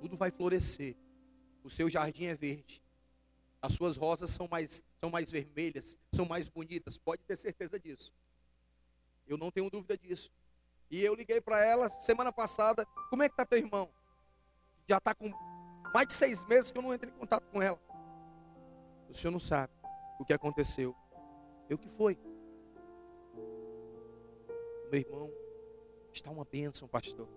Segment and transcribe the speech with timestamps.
[0.00, 0.96] tudo vai florescer.
[1.62, 2.82] O seu jardim é verde.
[3.60, 6.96] As suas rosas são mais, são mais vermelhas, são mais bonitas.
[6.96, 8.12] Pode ter certeza disso.
[9.26, 10.30] Eu não tenho dúvida disso.
[10.90, 12.86] E eu liguei para ela semana passada.
[13.10, 13.90] Como é que está teu irmão?
[14.88, 15.30] Já está com
[15.92, 17.78] mais de seis meses que eu não entro em contato com ela.
[19.08, 19.72] O senhor não sabe
[20.18, 20.94] o que aconteceu.
[21.68, 22.18] Eu que foi.
[24.90, 25.30] Meu irmão
[26.12, 27.28] está uma bênção, pastor.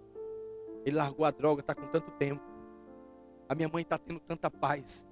[0.85, 2.43] Ele largou a droga, está com tanto tempo.
[3.51, 5.05] A minha mãe está tendo tanta paz.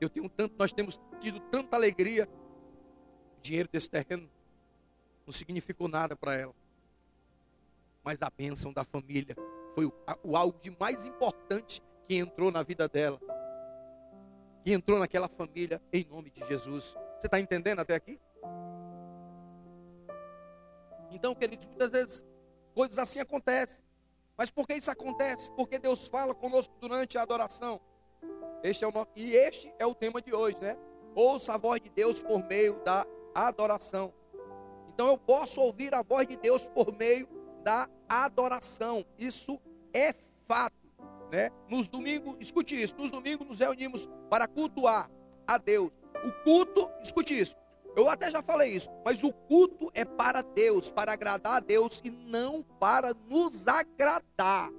[0.00, 2.28] Eu tenho tanto, nós temos tido tanta alegria.
[3.36, 4.30] O dinheiro desse terreno
[5.26, 6.54] não significou nada para ela.
[8.04, 9.34] Mas a bênção da família
[9.74, 9.92] foi o,
[10.22, 13.18] o algo de mais importante que entrou na vida dela.
[14.62, 16.96] Que entrou naquela família em nome de Jesus.
[17.18, 18.20] Você está entendendo até aqui?
[21.10, 22.24] Então, queridos, muitas vezes
[22.76, 23.84] coisas assim acontecem.
[24.42, 25.48] Mas por que isso acontece?
[25.52, 27.80] Porque Deus fala conosco durante a adoração.
[28.60, 30.76] Este é o nosso, e este é o tema de hoje, né?
[31.14, 34.12] Ouça a voz de Deus por meio da adoração.
[34.92, 37.28] Então eu posso ouvir a voz de Deus por meio
[37.62, 39.06] da adoração.
[39.16, 39.60] Isso
[39.94, 40.74] é fato,
[41.30, 41.48] né?
[41.68, 45.08] Nos domingos, escute isso, nos domingos nos reunimos para cultuar
[45.46, 45.92] a Deus.
[46.24, 47.54] O culto, escute isso.
[47.94, 52.00] Eu até já falei isso, mas o culto é para Deus, para agradar a Deus
[52.02, 54.70] e não para nos agradar.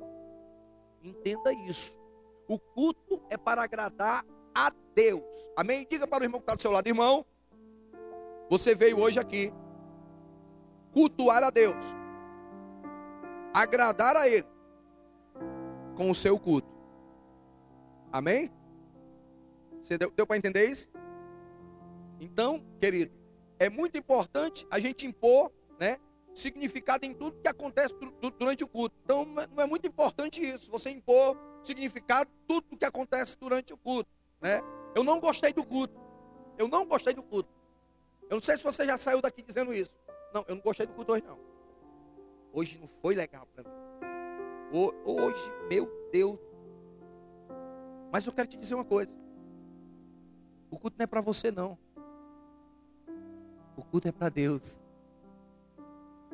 [1.01, 1.99] Entenda isso.
[2.47, 5.23] O culto é para agradar a Deus.
[5.55, 5.85] Amém?
[5.89, 7.25] Diga para o irmão que está do seu lado, irmão.
[8.49, 9.53] Você veio hoje aqui
[10.91, 11.83] cultuar a Deus,
[13.53, 14.47] agradar a Ele
[15.95, 16.71] com o seu culto.
[18.11, 18.51] Amém?
[19.81, 20.92] Você deu, deu para entender isso?
[22.23, 23.13] Então, querido,
[23.59, 25.97] é muito importante a gente impor, né,
[26.33, 27.93] significado em tudo que acontece
[28.39, 28.95] durante o culto.
[29.03, 34.09] Então, não é muito importante isso, você impor significado tudo que acontece durante o culto,
[34.41, 34.61] né?
[34.95, 35.99] Eu não gostei do culto.
[36.57, 37.49] Eu não gostei do culto.
[38.29, 39.97] Eu não sei se você já saiu daqui dizendo isso.
[40.33, 41.39] Não, eu não gostei do culto hoje não.
[42.51, 43.75] Hoje não foi legal para mim.
[45.05, 46.39] Hoje, meu Deus.
[48.11, 49.11] Mas eu quero te dizer uma coisa.
[50.69, 51.77] O culto não é para você não.
[53.75, 54.79] O culto é para Deus.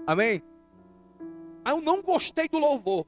[0.06, 0.42] Amém?
[1.64, 3.06] Ah, eu não gostei do louvor.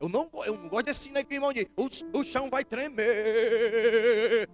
[0.00, 4.48] Eu não, eu não gosto desse né, que irmão diz, o, o chão vai tremer.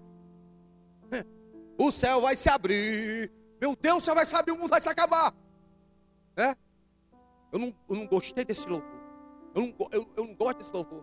[1.83, 3.33] O céu vai se abrir.
[3.59, 5.35] Meu Deus, o céu vai se abrir, o mundo vai se acabar.
[6.37, 6.55] Né?
[7.51, 9.01] Eu, não, eu não gostei desse louvor.
[9.55, 11.03] Eu não, eu, eu não gosto desse louvor.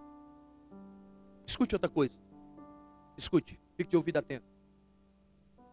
[1.47, 2.15] Escute outra coisa.
[3.17, 4.45] Escute, fique de ouvido atento.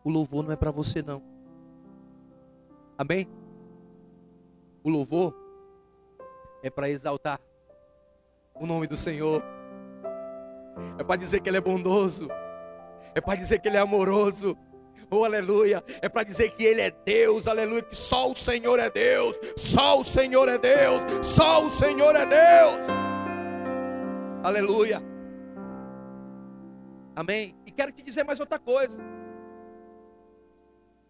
[0.03, 1.34] O louvor não é para você, não.
[2.97, 3.28] Amém?
[4.82, 5.34] O louvor
[6.62, 7.41] é para exaltar
[8.55, 9.43] o nome do Senhor.
[10.99, 12.28] É para dizer que Ele é bondoso.
[13.15, 14.56] É para dizer que Ele é amoroso.
[15.10, 15.82] Oh, aleluia.
[16.00, 17.47] É para dizer que Ele é Deus.
[17.47, 17.82] Aleluia.
[17.82, 19.38] Que só o Senhor é Deus.
[19.56, 21.26] Só o Senhor é Deus.
[21.26, 22.87] Só o Senhor é Deus.
[24.43, 25.03] Aleluia.
[27.16, 27.56] Amém.
[27.66, 29.00] E quero te dizer mais outra coisa.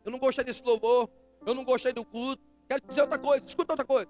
[0.04, 1.08] Eu não gostei desse louvor.
[1.47, 2.43] Eu não gostei do culto.
[2.69, 3.44] Quero dizer outra coisa.
[3.44, 4.09] Escuta outra coisa.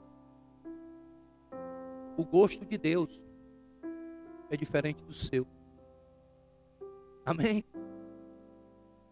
[2.17, 3.23] O gosto de Deus
[4.51, 5.47] é diferente do seu.
[7.27, 7.65] Amém?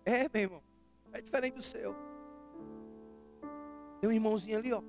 [0.05, 0.63] É, meu irmão.
[1.13, 1.95] É diferente do seu.
[4.01, 4.83] Tem um irmãozinho ali, ó.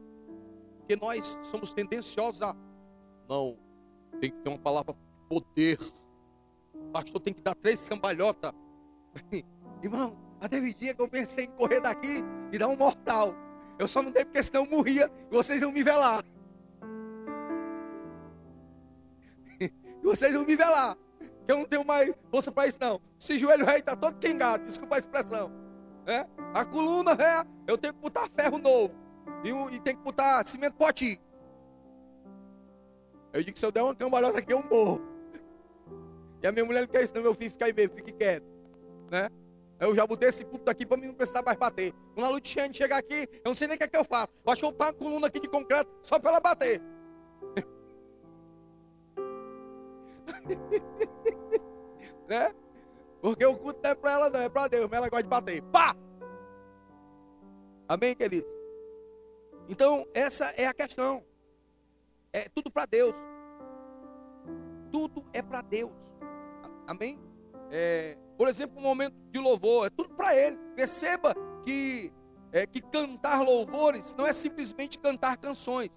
[0.80, 2.56] Porque nós somos tendenciosos a.
[3.28, 3.58] Não,
[4.20, 4.96] tem que ter uma palavra
[5.28, 5.80] poder.
[6.74, 8.52] O pastor tem que dar três cambalhotas.
[9.82, 12.24] Irmão, até o dia que eu pensei em correr daqui
[12.58, 13.36] dar um mortal.
[13.80, 16.24] Eu só não dei porque senão eu morria e vocês iam me velar.
[19.60, 20.98] E vocês vão me lá.
[21.46, 23.00] Que eu não tenho mais força para isso, não.
[23.20, 25.50] Esse joelho rei está todo quengado, desculpa a expressão.
[26.06, 26.28] Né?
[26.54, 28.94] A coluna ré, eu tenho que botar ferro novo.
[29.46, 31.22] E, e tem que botar cimento pote.
[33.32, 35.02] Eu digo que se eu der uma cambalhota aqui, eu morro.
[36.42, 38.46] E a minha mulher não quer isso, não, meu filho, fica aí mesmo, fique quieto.
[39.10, 39.30] Né?
[39.84, 41.94] Eu já botei esse puto aqui para mim não precisar mais bater.
[42.16, 44.32] Quando a Luciane chegar aqui, eu não sei nem o que é que eu faço.
[44.46, 46.82] Eu acho que eu pago a coluna aqui de concreto só para ela bater.
[52.30, 52.56] né?
[53.22, 55.30] Porque o culto não é para ela, não, é para Deus, mas ela gosta de
[55.30, 55.62] bater.
[55.64, 55.96] Pá!
[57.88, 58.50] Amém, queridos?
[59.68, 61.24] Então, essa é a questão.
[62.32, 63.16] É tudo para Deus.
[64.92, 66.14] Tudo é para Deus.
[66.88, 67.20] Amém?
[67.70, 70.58] É, por exemplo, um momento de louvor, é tudo para Ele.
[70.76, 71.36] Perceba
[71.66, 72.12] que,
[72.52, 75.90] é, que cantar louvores não é simplesmente cantar canções.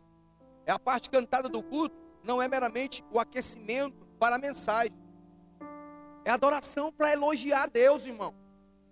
[0.65, 4.93] É a parte cantada do culto, não é meramente o aquecimento para a mensagem.
[6.25, 8.35] É adoração para elogiar Deus, irmão.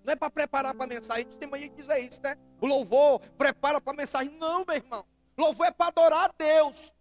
[0.05, 1.25] Não é para preparar para a mensagem.
[1.27, 2.37] A gente tem mania de dizer isso, né?
[2.61, 4.37] O louvor prepara para a mensagem.
[4.39, 5.05] Não, meu irmão.
[5.37, 6.95] Louvor é para adorar a Deus.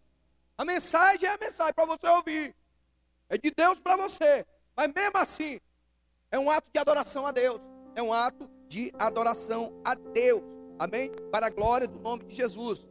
[0.57, 2.55] A mensagem é a mensagem para você ouvir.
[3.29, 4.45] É de Deus para você.
[4.75, 5.59] Mas mesmo assim,
[6.33, 7.61] é um ato de adoração a Deus.
[7.95, 10.41] É um ato de adoração a Deus.
[10.79, 11.11] Amém?
[11.31, 12.89] Para a glória do nome de Jesus.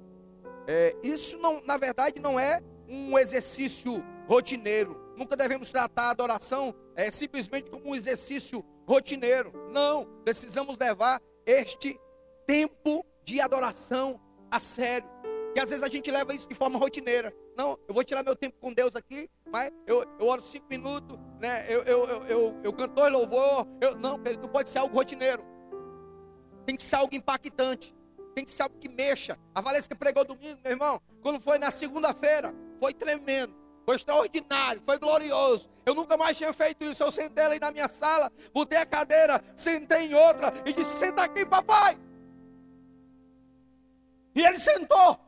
[0.69, 4.97] É, isso, não, na verdade, não é um exercício rotineiro.
[5.17, 9.53] Nunca devemos tratar a adoração é, simplesmente como um exercício rotineiro.
[9.73, 11.99] Não, precisamos levar este
[12.47, 14.21] tempo de adoração
[14.53, 15.09] a sério.
[15.57, 17.35] E às vezes a gente leva isso de forma rotineira.
[17.57, 21.19] Não, eu vou tirar meu tempo com Deus aqui, mas eu, eu oro cinco minutos,
[21.43, 21.67] né?
[21.69, 23.67] Eu, eu, eu, eu, eu cantor louvor.
[23.81, 25.45] Eu, não, não pode ser algo rotineiro.
[26.65, 27.93] Tem que ser algo impactante.
[28.33, 29.37] Tem que ser algo que mexa.
[29.53, 31.03] A Valesca pregou domingo, meu irmão.
[31.21, 33.53] Quando foi na segunda-feira, foi tremendo.
[33.85, 35.69] Foi extraordinário, foi glorioso.
[35.85, 37.03] Eu nunca mais tinha feito isso.
[37.03, 41.25] Eu sentei ali na minha sala, botei a cadeira, sentei em outra e disse: Senta
[41.25, 41.99] aqui, papai.
[44.33, 45.19] E ele sentou.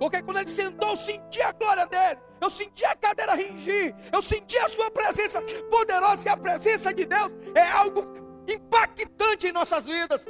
[0.00, 2.20] Porque quando ele sentou, eu senti a glória dele.
[2.44, 3.96] Eu senti a cadeira ringir.
[4.12, 6.28] Eu senti a sua presença poderosa.
[6.28, 8.02] E a presença de Deus é algo
[8.46, 10.26] impactante em nossas vidas.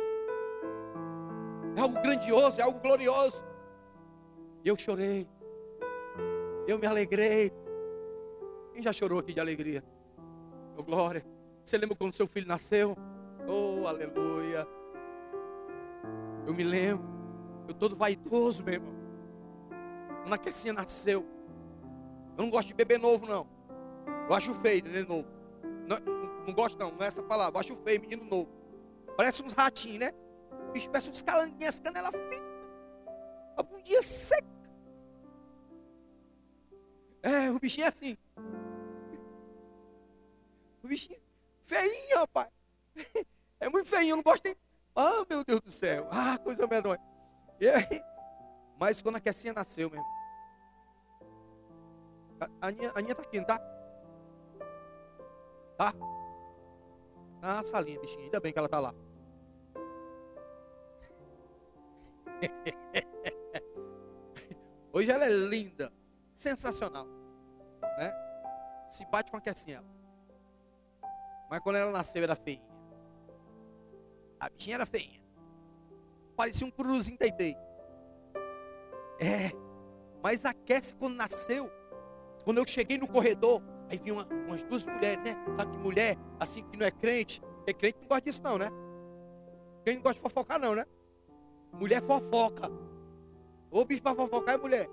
[1.76, 3.44] É algo grandioso, é algo glorioso.
[4.64, 5.28] Eu chorei.
[6.69, 7.52] Eu me alegrei.
[8.72, 9.82] Quem já chorou aqui de alegria?
[10.76, 11.26] Oh, glória.
[11.64, 12.96] Você lembra quando seu filho nasceu?
[13.49, 14.69] Oh, aleluia.
[16.46, 17.12] Eu me lembro.
[17.66, 18.94] Eu todo vaidoso, meu irmão.
[20.22, 21.34] Quando a nasceu.
[22.37, 23.47] Eu não gosto de bebê novo, não.
[24.29, 25.29] Eu acho feio, neném novo.
[25.87, 25.99] Não,
[26.47, 26.91] não, gosto, não.
[26.91, 27.57] Não é essa palavra.
[27.57, 28.51] Eu acho feio, menino novo.
[29.17, 30.13] Parece uns ratinhos, né?
[30.69, 32.43] O bicho parece uns calanguinhos, canela finas.
[33.57, 34.47] A bundinha seca.
[37.23, 38.17] É, o bichinho é assim.
[40.83, 41.25] O bichinho
[41.65, 42.49] feinho, rapaz.
[43.61, 44.55] É muito feinho, eu não gosto nem.
[44.95, 46.07] Ah, meu Deus do céu.
[46.11, 47.01] Ah, coisa medonha.
[47.59, 48.03] E aí,
[48.79, 50.05] mas quando a Kessinha nasceu, mesmo.
[52.61, 53.58] A Aninha, Aninha tá aqui, não tá?
[55.76, 55.93] Tá?
[55.93, 55.94] Tá
[57.41, 58.25] na salinha, bichinha.
[58.25, 58.94] Ainda bem que ela tá lá.
[64.93, 65.93] Hoje ela é linda,
[66.32, 67.06] sensacional,
[67.99, 68.12] né?
[68.88, 69.85] Se bate com a Kessinha.
[71.50, 72.64] Mas quando ela nasceu era feinha.
[74.38, 75.20] A bichinha era feinha.
[76.37, 77.56] Parecia um cruzinho teitei.
[79.19, 79.50] É.
[80.23, 81.70] Mas aquece quando nasceu.
[82.44, 85.37] Quando eu cheguei no corredor, aí vi uma, umas duas mulheres, né?
[85.56, 87.41] Sabe que mulher, assim, que não é crente.
[87.41, 88.69] Porque crente não gosta disso, não, né?
[89.85, 90.85] Quem não gosta de fofocar, não, né?
[91.73, 92.70] Mulher fofoca.
[93.70, 94.88] Ô bicho pra fofocar é mulher.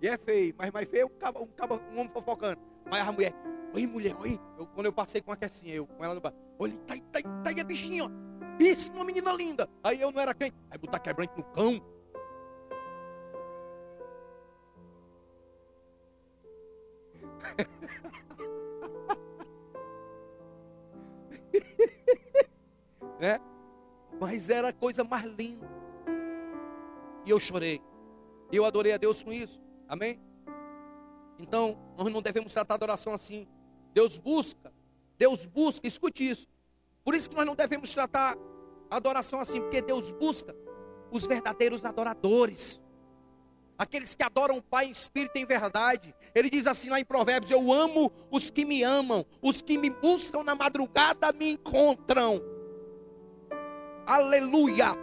[0.00, 2.60] E é feio, mas mais feio é um, um, um homem fofocando.
[2.90, 3.32] Mas a mulher,
[3.74, 4.40] oi mulher, oi.
[4.58, 7.20] Eu, quando eu passei com a Kessinha, eu com ela no bar, olha, tá tá
[7.42, 8.10] tá aí a bichinha, ó.
[8.58, 9.68] Isso, uma menina linda.
[9.84, 10.56] Aí eu não era crente.
[10.70, 11.80] Aí botar quebrante no cão.
[23.18, 23.40] Né?
[24.20, 25.68] Mas era a coisa mais linda.
[27.24, 27.80] E eu chorei.
[28.50, 29.60] E eu adorei a Deus com isso.
[29.86, 30.20] Amém?
[31.38, 33.46] Então, nós não devemos tratar a adoração assim.
[33.94, 34.72] Deus busca,
[35.16, 36.46] Deus busca, escute isso.
[37.04, 38.36] Por isso que nós não devemos tratar
[38.90, 40.54] a adoração assim, porque Deus busca
[41.10, 42.80] os verdadeiros adoradores.
[43.78, 46.12] Aqueles que adoram o Pai em espírito e em verdade.
[46.34, 49.88] Ele diz assim lá em Provérbios: Eu amo os que me amam, os que me
[49.88, 52.42] buscam na madrugada me encontram.
[54.04, 54.96] Aleluia.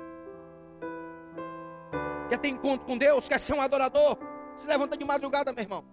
[2.30, 3.30] Quer ter encontro com Deus?
[3.30, 4.18] Quer ser um adorador?
[4.56, 5.86] Se levanta de madrugada, meu irmão.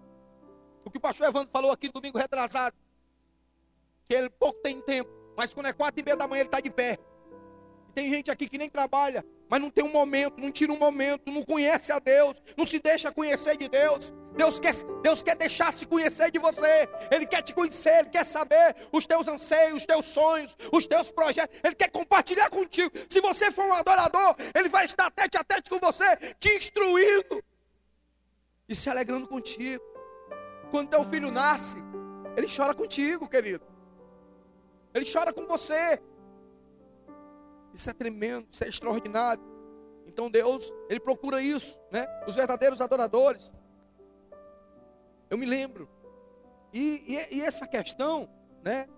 [0.85, 2.75] O que o pastor Evandro falou aqui no domingo retrasado.
[4.09, 5.11] Que ele pouco tem tempo.
[5.37, 6.99] Mas quando é quatro e meia da manhã ele está de pé.
[7.95, 11.31] Tem gente aqui que nem trabalha, mas não tem um momento, não tira um momento,
[11.31, 14.13] não conhece a Deus, não se deixa conhecer de Deus.
[14.35, 16.89] Deus quer, Deus quer deixar se conhecer de você.
[17.11, 21.11] Ele quer te conhecer, Ele quer saber os teus anseios, os teus sonhos, os teus
[21.11, 21.59] projetos.
[21.63, 22.91] Ele quer compartilhar contigo.
[23.11, 27.45] Se você for um adorador, Ele vai estar tete a tete com você, te instruindo
[28.69, 29.85] e se alegrando contigo.
[30.71, 31.77] Quando teu filho nasce,
[32.35, 33.65] ele chora contigo, querido.
[34.95, 36.01] Ele chora com você.
[37.75, 39.43] Isso é tremendo, isso é extraordinário.
[40.07, 42.07] Então Deus, Ele procura isso, né?
[42.27, 43.51] Os verdadeiros adoradores.
[45.31, 45.89] Eu me lembro.
[46.73, 48.29] E, e, e essa questão,
[48.63, 48.89] né?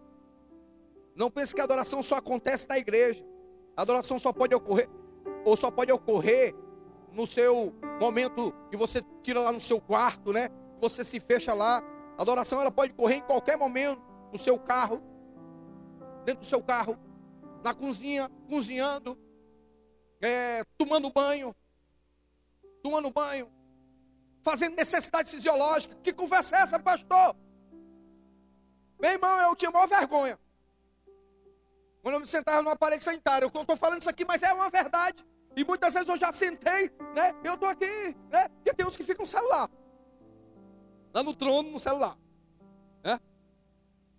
[1.15, 3.25] Não pense que a adoração só acontece na igreja.
[3.77, 4.89] A adoração só pode ocorrer,
[5.45, 6.55] ou só pode ocorrer
[7.13, 10.49] no seu momento que você tira lá no seu quarto, né?
[10.81, 11.83] Você se fecha lá
[12.17, 14.01] A adoração ela pode correr em qualquer momento,
[14.33, 15.03] no seu carro,
[16.25, 16.97] dentro do seu carro,
[17.65, 19.19] na cozinha, cozinhando,
[20.21, 21.57] é, tomando banho,
[22.83, 23.51] tomando banho,
[24.43, 25.99] fazendo necessidades fisiológicas.
[26.03, 27.35] Que conversa é essa, pastor?
[29.01, 30.39] Meu irmão, eu tinha maior vergonha.
[32.03, 34.69] Quando eu me sentava no aparelho sanitário, eu estou falando isso aqui, mas é uma
[34.69, 35.25] verdade.
[35.57, 37.35] E muitas vezes eu já sentei, né?
[37.43, 38.51] Eu estou aqui, né?
[38.67, 39.71] E tem uns que ficam no celular.
[41.15, 42.19] Lá no trono, no celular.
[43.03, 43.19] Né?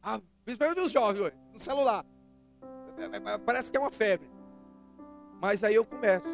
[0.02, 2.04] Ah, principalmente os jovens hoje, no celular.
[3.46, 4.30] Parece que é uma febre.
[5.42, 6.28] Mas aí eu começo.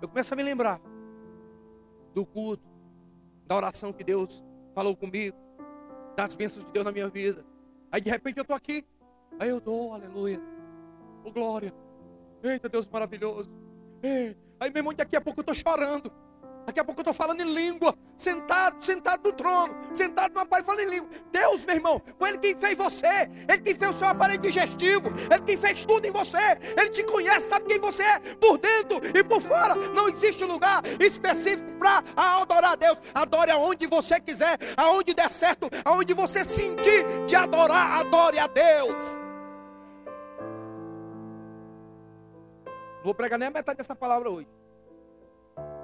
[0.00, 0.80] Eu começo a me lembrar
[2.14, 2.68] do culto,
[3.46, 5.36] da oração que Deus falou comigo,
[6.16, 7.44] das bênçãos de Deus na minha vida.
[7.90, 8.86] Aí de repente eu estou aqui,
[9.38, 10.40] Aí eu dou, aleluia.
[11.24, 11.74] Oh, glória.
[12.42, 13.50] Eita, Deus maravilhoso.
[14.02, 14.36] Ei.
[14.60, 16.12] Aí, meu irmão, daqui a pouco eu estou chorando.
[16.66, 20.66] Daqui a pouco eu estou falando em língua, sentado, sentado no trono, sentado no aparelho
[20.66, 21.08] falando em língua.
[21.30, 25.08] Deus, meu irmão, foi Ele quem fez você, Ele quem fez o seu aparelho digestivo,
[25.30, 29.00] Ele quem fez tudo em você, Ele te conhece, sabe quem você é, por dentro
[29.14, 29.74] e por fora.
[29.74, 32.98] Não existe lugar específico para adorar a Deus.
[33.14, 39.24] Adore aonde você quiser, aonde der certo, aonde você sentir de adorar, adore a Deus.
[42.96, 44.48] Não vou pregar nem a metade dessa palavra hoje.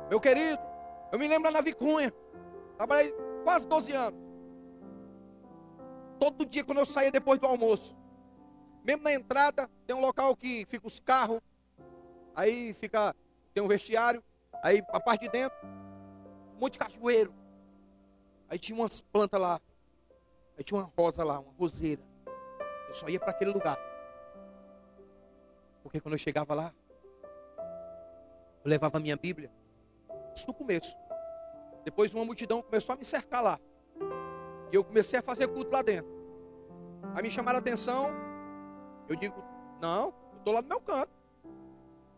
[0.08, 0.69] Meu querido,
[1.12, 2.12] eu me lembro na Vicunha.
[2.76, 3.12] Trabalhei
[3.44, 4.20] quase 12 anos.
[6.18, 7.96] Todo dia quando eu saía depois do almoço.
[8.84, 11.40] Mesmo na entrada, tem um local que fica os carros.
[12.34, 13.14] Aí fica,
[13.52, 14.22] tem um vestiário.
[14.62, 15.56] Aí a parte de dentro,
[16.56, 17.34] um monte de cachoeiro.
[18.48, 19.60] Aí tinha umas plantas lá.
[20.56, 22.02] Aí tinha uma rosa lá, uma roseira.
[22.88, 23.78] Eu só ia para aquele lugar.
[25.82, 26.74] Porque quando eu chegava lá,
[27.58, 29.50] eu levava a minha Bíblia.
[30.46, 30.96] No começo.
[31.84, 33.58] Depois uma multidão começou a me cercar lá.
[34.72, 36.10] E eu comecei a fazer culto lá dentro.
[37.14, 38.10] Aí me chamaram a atenção.
[39.08, 39.42] Eu digo,
[39.80, 41.10] não, eu estou lá no meu canto.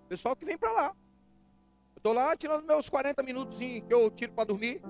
[0.08, 0.86] Pessoal que vem para lá.
[1.94, 4.82] Eu estou lá tirando meus 40 minutos que eu tiro para dormir.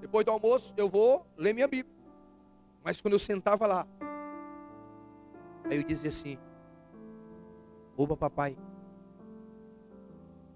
[0.00, 1.94] Depois do almoço, eu vou ler minha Bíblia.
[2.82, 3.86] Mas quando eu sentava lá,
[5.64, 6.38] aí eu dizia assim:
[7.96, 8.56] Oba, papai,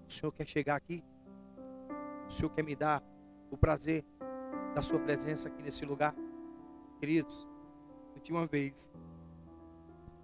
[0.07, 1.03] o Senhor quer chegar aqui?
[2.29, 3.03] O Senhor quer me dar
[3.49, 4.05] o prazer
[4.75, 6.15] da sua presença aqui nesse lugar?
[6.99, 7.47] Queridos,
[8.21, 8.91] tinha uma vez,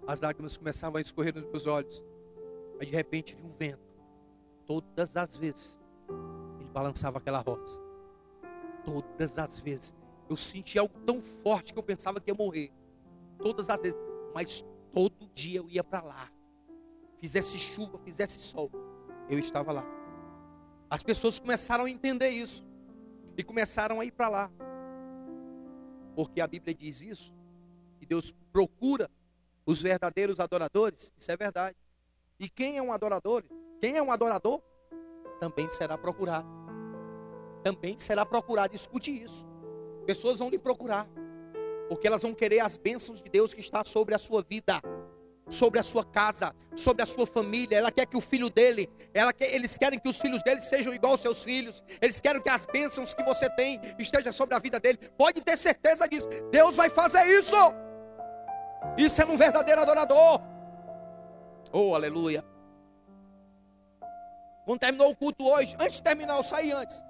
[0.06, 2.04] as lágrimas começavam a escorrer nos meus olhos.
[2.78, 3.80] Mas de repente vi um vento.
[4.66, 5.80] Todas as vezes
[6.60, 7.80] ele balançava aquela rosa.
[8.84, 9.94] Todas as vezes.
[10.28, 12.70] Eu senti algo tão forte que eu pensava que ia morrer.
[13.38, 13.98] Todas as vezes.
[14.34, 16.30] Mas todo dia eu ia para lá.
[17.16, 18.70] Fizesse chuva, fizesse sol
[19.28, 19.84] eu estava lá.
[20.88, 22.64] As pessoas começaram a entender isso
[23.36, 24.50] e começaram a ir para lá.
[26.14, 27.34] Porque a Bíblia diz isso,
[27.98, 29.10] que Deus procura
[29.66, 31.76] os verdadeiros adoradores, isso é verdade.
[32.38, 33.42] E quem é um adorador?
[33.80, 34.62] Quem é um adorador?
[35.40, 36.48] Também será procurado.
[37.62, 38.74] Também será procurado.
[38.74, 39.46] Escute isso.
[40.06, 41.08] Pessoas vão lhe procurar,
[41.88, 44.80] porque elas vão querer as bênçãos de Deus que está sobre a sua vida
[45.48, 47.76] sobre a sua casa, sobre a sua família.
[47.78, 50.92] Ela quer que o filho dele, ela quer, eles querem que os filhos dele sejam
[50.92, 51.82] igual aos seus filhos.
[52.00, 54.98] Eles querem que as bênçãos que você tem estejam sobre a vida dele.
[55.16, 56.28] Pode ter certeza disso.
[56.50, 57.56] Deus vai fazer isso.
[58.96, 60.40] Isso é um verdadeiro adorador.
[61.72, 62.44] Oh, aleluia.
[64.64, 67.04] Quando terminou o culto hoje, antes de terminar, eu saí antes.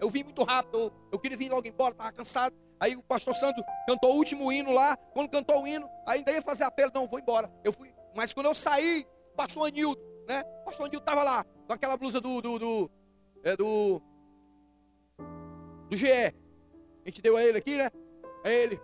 [0.00, 2.56] Eu vim muito rápido, eu queria vir logo embora, estava cansado.
[2.82, 4.96] Aí o pastor Santo cantou o último hino lá.
[4.96, 6.90] Quando cantou o hino, ainda ia fazer apelo.
[6.92, 7.48] Não, vou embora.
[7.62, 7.94] Eu fui.
[8.12, 10.42] Mas quando eu saí, o pastor Anildo, né?
[10.62, 12.42] O pastor Anildo estava lá, com aquela blusa do.
[12.42, 12.90] do, do,
[13.44, 14.02] é, do,
[15.88, 16.10] do GE.
[16.10, 16.32] A
[17.06, 17.88] gente deu a ele aqui, né?
[18.44, 18.80] A ele.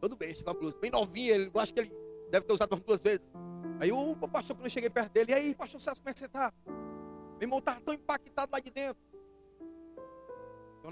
[0.00, 0.78] Todo bem, com a blusa.
[0.80, 1.92] Bem novinho, ele, eu acho que ele
[2.30, 3.30] deve ter usado duas vezes.
[3.78, 6.20] Aí o pastor, quando eu cheguei perto dele, e aí, pastor Celso, como é que
[6.20, 6.50] você está?
[6.64, 9.11] Meu irmão tão impactado lá de dentro.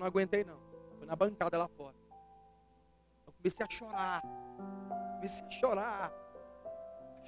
[0.00, 0.58] Não aguentei não.
[0.96, 1.94] Foi na bancada lá fora.
[3.26, 4.22] Eu comecei a chorar.
[5.16, 6.12] Comecei a chorar.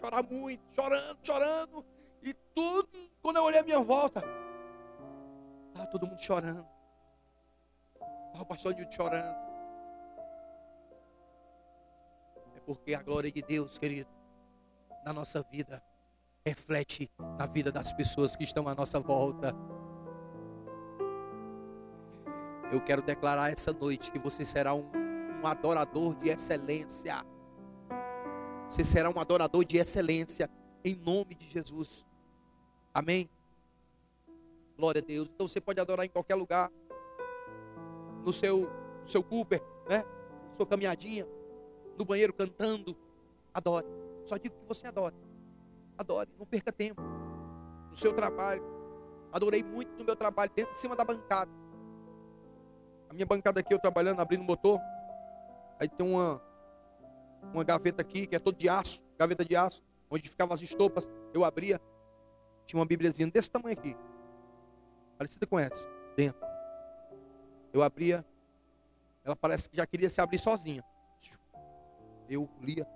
[0.00, 1.86] Chorar muito, chorando, chorando.
[2.22, 2.88] E tudo,
[3.20, 4.22] quando eu olhei a minha volta,
[5.68, 6.66] estava todo mundo chorando.
[8.26, 9.36] Estava o pastor Nilton chorando.
[12.56, 14.08] É porque a glória de Deus, querido,
[15.04, 15.84] na nossa vida,
[16.46, 19.54] reflete na vida das pessoas que estão à nossa volta.
[22.72, 24.90] Eu quero declarar essa noite que você será um,
[25.42, 27.22] um adorador de excelência.
[28.66, 30.50] Você será um adorador de excelência
[30.82, 32.06] em nome de Jesus.
[32.94, 33.28] Amém?
[34.74, 35.28] Glória a Deus.
[35.28, 36.72] Então você pode adorar em qualquer lugar.
[38.24, 38.70] no seu,
[39.02, 40.02] no seu Cooper, né?
[40.56, 41.26] Sua caminhadinha,
[41.98, 42.96] no banheiro cantando.
[43.52, 43.86] Adore.
[44.24, 45.14] Só digo que você adore.
[45.98, 47.02] Adore, não perca tempo.
[47.90, 48.64] No seu trabalho.
[49.30, 51.61] Adorei muito no meu trabalho, dentro, em cima da bancada.
[53.12, 54.80] A minha bancada aqui, eu trabalhando, abrindo motor.
[55.78, 56.40] Aí tem uma,
[57.52, 61.06] uma gaveta aqui, que é todo de aço, gaveta de aço, onde ficavam as estopas.
[61.34, 61.78] Eu abria,
[62.64, 63.94] tinha uma bíbliazinha desse tamanho aqui.
[65.18, 66.40] Parecida com essa, dentro.
[67.70, 68.24] Eu abria,
[69.22, 70.82] ela parece que já queria se abrir sozinha.
[72.30, 72.88] Eu lia,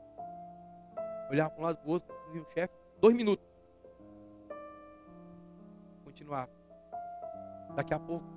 [1.31, 3.47] olhava para um lado para o outro, via o chefe, dois minutos.
[6.05, 6.51] Continuava.
[7.75, 8.36] Daqui a pouco,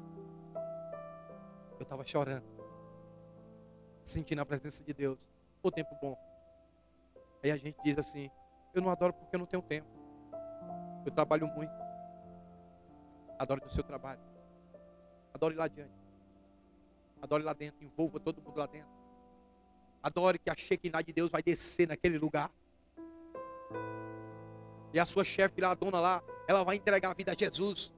[1.80, 2.46] eu estava chorando,
[4.04, 5.28] sentindo a presença de Deus.
[5.62, 6.18] O tempo bom.
[7.44, 8.30] Aí a gente diz assim:
[8.74, 9.88] Eu não adoro porque eu não tenho tempo.
[11.06, 11.74] Eu trabalho muito.
[13.38, 14.20] Adore no seu trabalho.
[15.34, 15.94] Adore lá adiante.
[17.22, 17.84] Adore lá dentro.
[17.84, 18.90] Envolva todo mundo lá dentro.
[20.02, 22.52] Adore que a Shekinah de Deus vai descer naquele lugar.
[24.94, 27.94] E a sua chefe lá, a dona lá, ela vai entregar a vida a Jesus.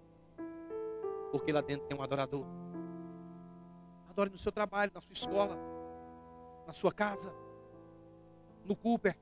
[1.32, 2.46] Porque lá dentro tem um adorador.
[4.12, 5.58] Adore no seu trabalho, na sua escola,
[6.68, 7.34] na sua casa,
[8.66, 9.18] no Cooper,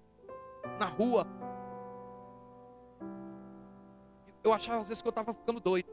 [0.80, 1.28] na rua.
[4.44, 5.88] Eu achava às vezes que eu estava ficando doido.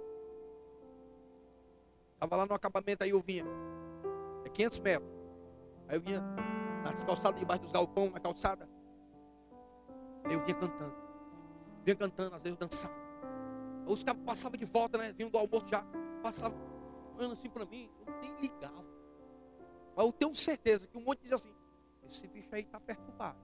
[2.15, 3.45] Estava lá no acabamento, aí eu vinha.
[4.47, 5.11] É 500 metros.
[5.89, 6.23] Aí eu vinha
[6.83, 8.67] nas calçadas debaixo dos galpões, na calçada.
[10.25, 10.97] Aí eu vinha cantando.
[11.85, 12.95] Vinha cantando, às vezes eu dançava.
[13.87, 15.13] Aí os caras passavam de volta, né?
[15.13, 15.85] Vinham do almoço já.
[16.23, 16.59] Passavam
[17.19, 17.91] olhando assim para mim.
[18.41, 18.85] Ligava.
[19.97, 21.55] Mas eu tenho certeza que um monte diz assim:
[22.09, 23.39] esse bicho aí está perturbado.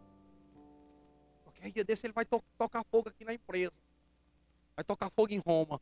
[1.44, 3.80] Qualquer dia desse ele vai to tocar fogo aqui na empresa.
[4.76, 5.80] Vai tocar fogo em Roma.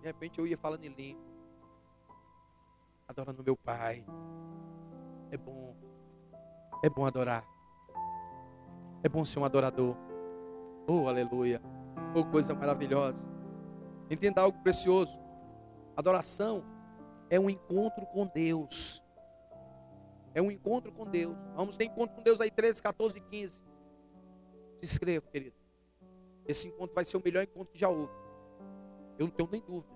[0.00, 1.24] De repente eu ia falando em língua.
[3.06, 4.04] Adorando meu pai.
[5.30, 5.74] É bom.
[6.82, 7.44] É bom adorar.
[9.02, 9.96] É bom ser um adorador.
[10.86, 11.60] Oh, aleluia.
[12.14, 13.28] Oh, coisa maravilhosa.
[14.10, 15.18] Entenda algo precioso.
[15.96, 16.64] Adoração
[17.30, 19.02] é um encontro com Deus.
[20.34, 21.36] É um encontro com Deus.
[21.54, 23.54] Vamos ter encontro com Deus aí 13, 14, 15.
[23.54, 23.62] Se
[24.82, 25.56] inscreva, querido.
[26.46, 28.12] Esse encontro vai ser o melhor encontro que já houve.
[29.18, 29.92] Eu não tenho nem dúvida.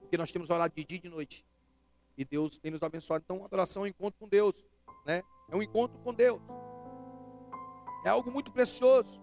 [0.00, 1.46] Porque nós temos orado de dia e de noite.
[2.16, 3.24] E Deus tem nos abençoado.
[3.24, 4.66] Então, adoração é um encontro com Deus.
[5.06, 5.22] Né?
[5.48, 6.42] É um encontro com Deus.
[8.04, 9.22] É algo muito precioso.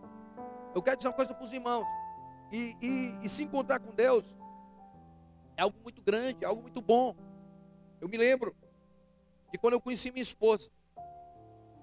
[0.73, 1.85] Eu quero dizer uma coisa para os irmãos.
[2.51, 4.25] E, e, e se encontrar com Deus
[5.57, 7.15] é algo muito grande, é algo muito bom.
[8.01, 8.55] Eu me lembro
[9.51, 10.69] de quando eu conheci minha esposa.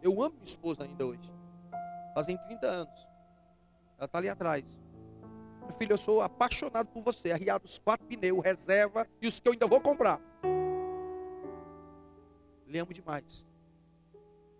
[0.03, 1.33] Eu amo minha esposa ainda hoje.
[2.14, 3.09] Fazem 30 anos.
[3.96, 4.64] Ela está ali atrás.
[5.62, 7.33] Meu filho, eu sou apaixonado por você.
[7.33, 10.20] Arriado os quatro pneus, reserva e os que eu ainda vou comprar.
[12.66, 13.46] Le amo demais.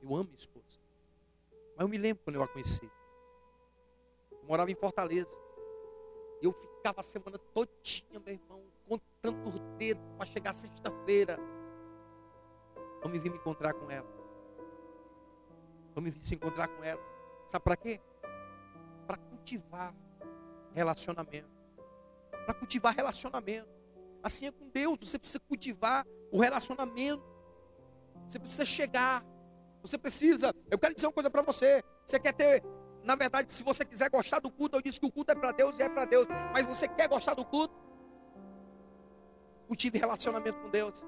[0.03, 0.81] Eu amo minha esposa.
[1.77, 2.91] Mas eu me lembro quando eu a conheci.
[4.31, 5.39] Eu morava em Fortaleza.
[6.41, 8.63] Eu ficava a semana todinha, meu irmão,
[8.99, 11.39] contando os dedos para chegar sexta-feira.
[13.03, 14.09] Eu me vim me encontrar com ela.
[15.95, 17.01] Eu me vim se encontrar com ela.
[17.47, 18.01] Sabe para quê?
[19.07, 19.95] Para cultivar
[20.75, 21.49] relacionamento.
[22.31, 23.69] Para cultivar relacionamento.
[24.23, 24.99] Assim é com Deus.
[25.01, 27.23] Você precisa cultivar o relacionamento.
[28.29, 29.25] Você precisa chegar.
[29.83, 30.55] Você precisa.
[30.71, 31.83] Eu quero dizer uma coisa para você.
[32.07, 32.63] Você quer ter.
[33.03, 35.51] Na verdade, se você quiser gostar do culto, eu disse que o culto é para
[35.51, 36.27] Deus e é para Deus.
[36.53, 37.82] Mas você quer gostar do culto?
[39.67, 41.07] Cultive relacionamento com Deus.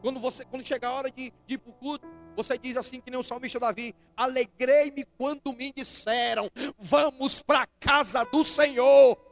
[0.00, 3.00] Quando você, quando chega a hora de, de ir para o culto, você diz assim
[3.00, 9.31] que nem o salmista Davi: Alegrei-me quando me disseram, vamos para a casa do Senhor.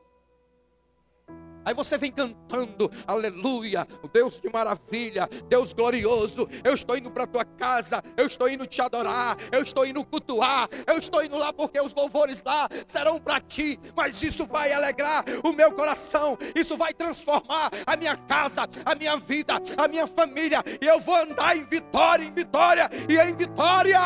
[1.65, 6.49] Aí você vem cantando, aleluia, Deus de maravilha, Deus glorioso.
[6.65, 10.05] Eu estou indo para a tua casa, eu estou indo te adorar, eu estou indo
[10.05, 13.79] cultuar, eu estou indo lá porque os louvores lá serão para ti.
[13.95, 19.17] Mas isso vai alegrar o meu coração, isso vai transformar a minha casa, a minha
[19.17, 20.63] vida, a minha família.
[20.81, 24.01] E eu vou andar em vitória, em vitória e em vitória.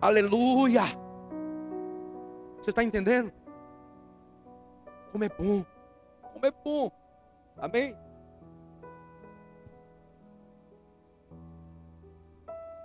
[0.00, 0.82] Aleluia.
[2.60, 3.39] Você está entendendo?
[5.10, 5.64] Como é bom.
[6.32, 6.90] Como é bom.
[7.56, 7.96] Amém?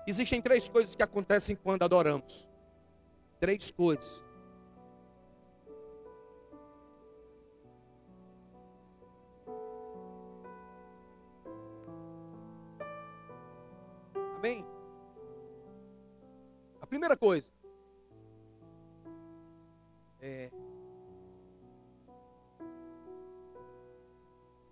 [0.07, 2.47] Existem três coisas que acontecem quando adoramos.
[3.39, 4.23] Três coisas.
[14.35, 14.63] Amém?
[16.79, 17.47] A primeira coisa
[20.21, 20.51] é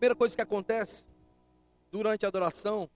[0.04, 1.06] primeira coisa que acontece
[1.90, 2.90] durante a adoração,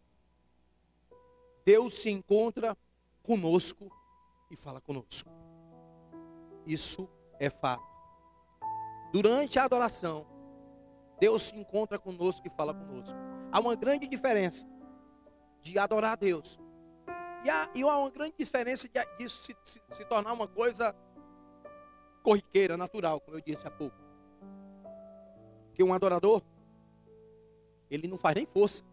[1.64, 2.78] Deus se encontra
[3.24, 3.90] conosco
[4.52, 5.32] e fala conosco.
[6.66, 7.88] Isso é fato.
[9.14, 10.28] Durante a adoração,
[11.18, 13.18] Deus se encontra conosco e fala conosco.
[13.54, 14.68] Há uma grande diferença
[15.62, 16.60] de adorar a Deus.
[17.46, 20.94] E há, e há uma grande diferença de, disso se, se, se tornar uma coisa
[22.22, 23.96] corriqueira, natural, como eu disse há pouco.
[25.70, 26.44] Porque um adorador,
[27.90, 28.84] ele não faz nem força.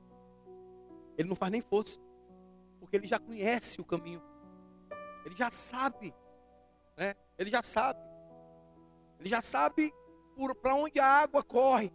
[1.16, 1.98] Ele não faz nem força.
[2.80, 4.22] Porque ele já conhece o caminho.
[5.24, 6.14] Ele já sabe.
[6.96, 7.14] Né?
[7.38, 8.00] Ele já sabe.
[9.18, 9.92] Ele já sabe
[10.60, 11.92] para onde a água corre.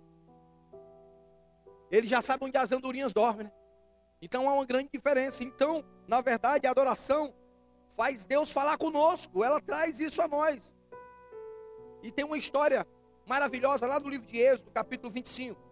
[1.91, 3.45] Ele já sabe onde as andorinhas dormem.
[3.45, 3.51] Né?
[4.21, 5.43] Então há uma grande diferença.
[5.43, 7.33] Então, na verdade, a adoração
[7.87, 9.43] faz Deus falar conosco.
[9.43, 10.73] Ela traz isso a nós.
[12.01, 12.85] E tem uma história
[13.25, 15.68] maravilhosa lá no livro de Êxodo, capítulo 25.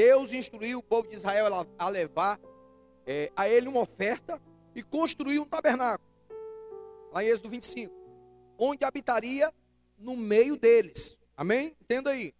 [0.00, 2.40] Deus instruiu o povo de Israel a levar
[3.06, 4.40] é, a ele uma oferta
[4.74, 6.10] e construir um tabernáculo.
[7.12, 7.94] Lá em Êxodo 25.
[8.58, 9.52] Onde habitaria
[9.98, 11.18] no meio deles.
[11.36, 11.76] Amém?
[11.78, 12.32] Entenda aí.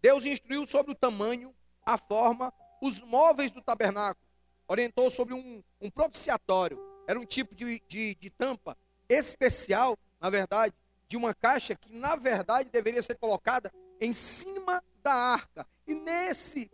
[0.00, 1.54] Deus instruiu sobre o tamanho,
[1.84, 4.26] a forma, os móveis do tabernáculo.
[4.66, 6.80] Orientou sobre um, um propiciatório.
[7.06, 8.74] Era um tipo de, de, de tampa
[9.06, 10.74] especial, na verdade,
[11.08, 15.66] de uma caixa que, na verdade, deveria ser colocada em cima da arca.
[15.86, 16.70] E nesse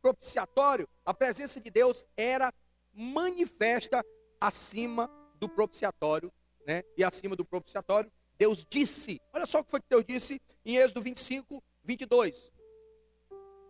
[0.00, 2.52] propiciatório, a presença de Deus era
[2.92, 4.04] manifesta
[4.40, 6.32] acima do propiciatório,
[6.66, 6.82] né?
[6.96, 10.76] E acima do propiciatório, Deus disse, olha só o que foi que Deus disse em
[10.76, 12.52] Êxodo 25, 22.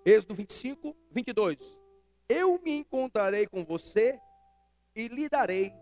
[0.05, 1.59] Êxodo 25, 22.
[2.29, 4.21] Eu me encontrarei com você
[4.95, 5.73] e lhe darei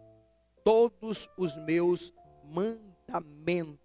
[0.65, 2.13] todos os meus
[2.45, 3.81] mandamentos.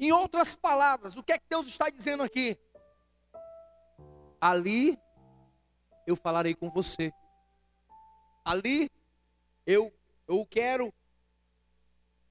[0.00, 2.56] Em outras palavras, o que é que Deus está dizendo aqui?
[4.40, 4.98] Ali
[6.06, 7.12] eu falarei com você.
[8.44, 8.90] Ali
[9.66, 9.92] eu
[10.26, 10.92] eu quero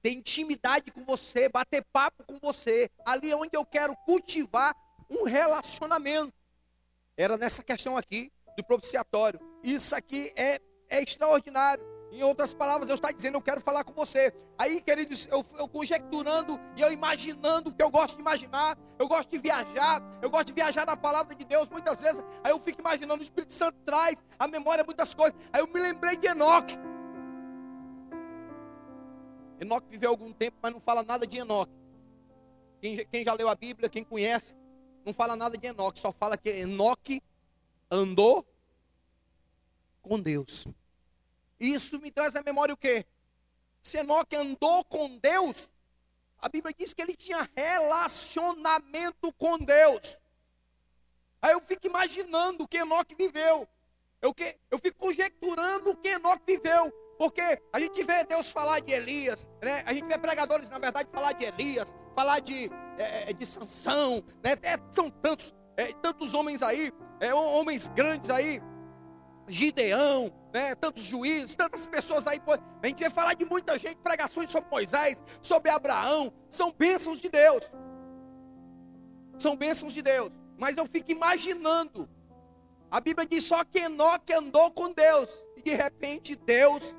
[0.02, 2.90] ter intimidade com você, bater papo com você.
[3.04, 4.74] Ali é onde eu quero cultivar
[5.10, 6.32] um relacionamento.
[7.16, 9.40] Era nessa questão aqui do propiciatório.
[9.62, 11.84] Isso aqui é, é extraordinário.
[12.10, 14.32] Em outras palavras, Deus está dizendo: Eu quero falar com você.
[14.56, 19.30] Aí, queridos, eu, eu conjecturando e eu imaginando, que eu gosto de imaginar, eu gosto
[19.30, 22.24] de viajar, eu gosto de viajar na palavra de Deus muitas vezes.
[22.42, 25.38] Aí eu fico imaginando, o Espírito Santo traz a memória muitas coisas.
[25.52, 26.76] Aí eu me lembrei de Enoque.
[29.60, 31.72] Enoque viveu algum tempo, mas não fala nada de Enoque.
[32.80, 34.54] Quem, quem já leu a Bíblia, quem conhece,
[35.04, 37.22] não fala nada de Enoque, só fala que Enoque
[37.90, 38.46] andou
[40.00, 40.66] com Deus.
[41.58, 43.04] Isso me traz à memória o quê?
[43.82, 45.70] Se Enoque andou com Deus,
[46.40, 50.18] a Bíblia diz que ele tinha relacionamento com Deus.
[51.40, 53.68] Aí eu fico imaginando o que Enoque viveu.
[54.20, 56.92] Eu, que, eu fico conjecturando o que Enoque viveu.
[57.16, 59.82] Porque a gente vê Deus falar de Elias, né?
[59.84, 64.52] a gente vê pregadores, na verdade, falar de Elias, falar de, é, de Sansão, né?
[64.62, 68.62] É, são tantos, é, tantos homens aí, é, homens grandes aí,
[69.48, 72.40] Gideão, né, tantos juízes, tantas pessoas aí.
[72.82, 77.28] A gente vai falar de muita gente, pregações sobre Moisés, sobre Abraão, são bênçãos de
[77.28, 77.70] Deus.
[79.38, 80.32] São bênçãos de Deus.
[80.56, 82.08] Mas eu fico imaginando.
[82.90, 85.44] A Bíblia diz só que Enoque andou com Deus.
[85.56, 86.96] E de repente Deus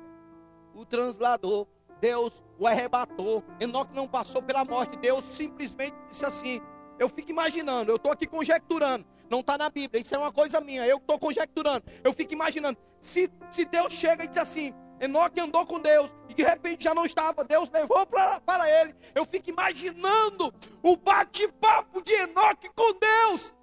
[0.74, 1.68] o transladou.
[2.00, 3.44] Deus o arrebatou.
[3.60, 4.96] Enoque não passou pela morte.
[4.96, 6.60] Deus simplesmente disse assim:
[6.98, 9.04] Eu fico imaginando, eu estou aqui conjecturando.
[9.30, 10.84] Não está na Bíblia, isso é uma coisa minha.
[10.84, 11.84] Eu estou conjecturando.
[12.02, 12.76] Eu fico imaginando.
[12.98, 16.92] Se, se Deus chega e diz assim: Enoque andou com Deus e de repente já
[16.92, 18.94] não estava, Deus levou pra, para ele.
[19.14, 23.54] Eu fico imaginando o bate-papo de Enoque com Deus.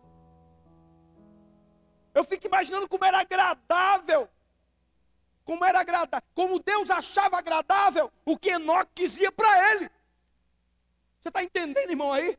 [2.15, 4.30] Eu fico imaginando como era agradável.
[5.43, 9.89] Como era agradável, como Deus achava agradável o que Enoque dizia para ele.
[11.19, 12.38] Você está entendendo, irmão, aí?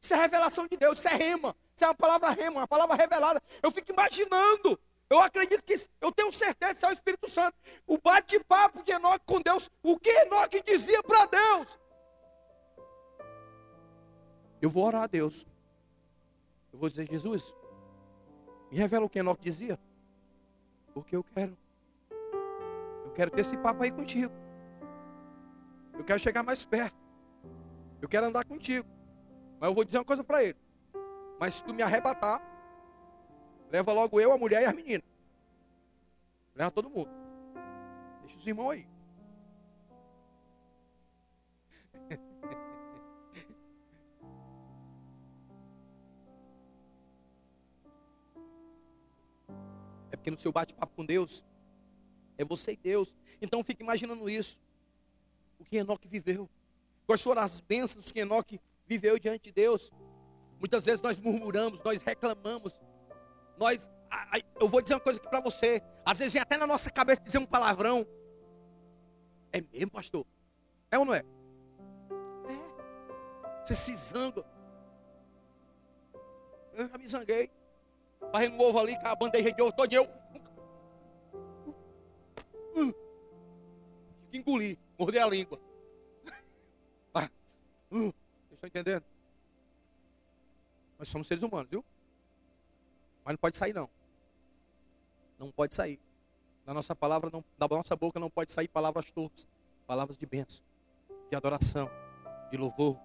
[0.00, 1.56] Isso é revelação de Deus, isso é rema.
[1.76, 3.42] Isso é uma palavra rema, uma palavra revelada.
[3.62, 4.80] Eu fico imaginando.
[5.10, 7.54] Eu acredito que, eu tenho certeza que é o Espírito Santo.
[7.86, 9.70] O bate-papo de Enoque com Deus.
[9.82, 11.78] O que Enoque dizia para Deus?
[14.62, 15.46] Eu vou orar a Deus.
[16.72, 17.54] Eu vou dizer, Jesus,
[18.70, 19.78] me revela o que Enoque dizia.
[20.94, 21.56] Porque eu quero.
[23.04, 24.32] Eu quero ter esse papo aí contigo.
[25.92, 26.96] Eu quero chegar mais perto.
[28.00, 28.88] Eu quero andar contigo.
[29.60, 30.65] Mas eu vou dizer uma coisa para ele.
[31.38, 32.40] Mas se tu me arrebatar,
[33.70, 35.04] leva logo eu, a mulher e as meninas.
[36.54, 37.10] Leva todo mundo.
[38.22, 38.88] Deixa os irmãos aí.
[50.10, 51.44] Porque no seu bate-papo com Deus,
[52.38, 53.14] é você e Deus.
[53.40, 54.58] Então fique imaginando isso.
[55.58, 56.48] O que Enoque viveu.
[57.06, 59.92] Quais foram as bênçãos que Enoque viveu diante de Deus.
[60.58, 62.80] Muitas vezes nós murmuramos, nós reclamamos.
[63.58, 63.88] Nós,
[64.60, 65.82] eu vou dizer uma coisa aqui para você.
[66.04, 68.06] Às vezes vem até na nossa cabeça dizer um palavrão.
[69.52, 70.26] É mesmo, pastor?
[70.90, 71.18] É ou não é?
[71.18, 71.24] É.
[73.64, 74.44] Você se zanga.
[76.74, 77.50] Eu já me zanguei.
[78.32, 80.06] Fazendo ovo ali com a bandeja de ovo todo eu.
[84.30, 85.60] que engolir, morder a língua.
[87.14, 87.30] Ah,
[87.90, 88.12] uh,
[88.52, 89.04] estão entendendo?
[90.98, 91.84] Nós somos seres humanos, viu?
[93.24, 93.88] Mas não pode sair não.
[95.38, 96.00] Não pode sair.
[96.64, 99.46] Da nossa palavra, não, da nossa boca não pode sair palavras tortas,
[99.86, 100.64] palavras de bênção,
[101.30, 101.90] de adoração,
[102.50, 102.98] de louvor,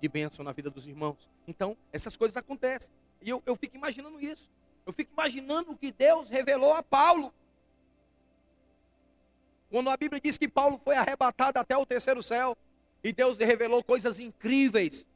[0.00, 1.30] de bênção na vida dos irmãos.
[1.46, 2.92] Então, essas coisas acontecem.
[3.20, 4.50] E eu, eu fico imaginando isso.
[4.84, 7.32] Eu fico imaginando o que Deus revelou a Paulo.
[9.70, 12.56] Quando a Bíblia diz que Paulo foi arrebatado até o terceiro céu,
[13.02, 15.06] e Deus lhe revelou coisas incríveis,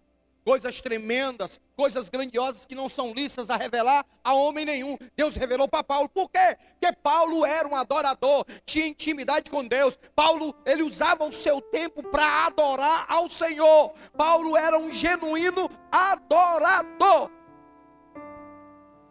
[0.51, 4.99] coisas tremendas, coisas grandiosas que não são listas a revelar a homem nenhum.
[5.15, 6.09] Deus revelou para Paulo.
[6.09, 6.59] Por quê?
[6.73, 9.97] Porque Paulo era um adorador, tinha intimidade com Deus.
[10.13, 13.95] Paulo, ele usava o seu tempo para adorar ao Senhor.
[14.19, 17.31] Paulo era um genuíno adorador.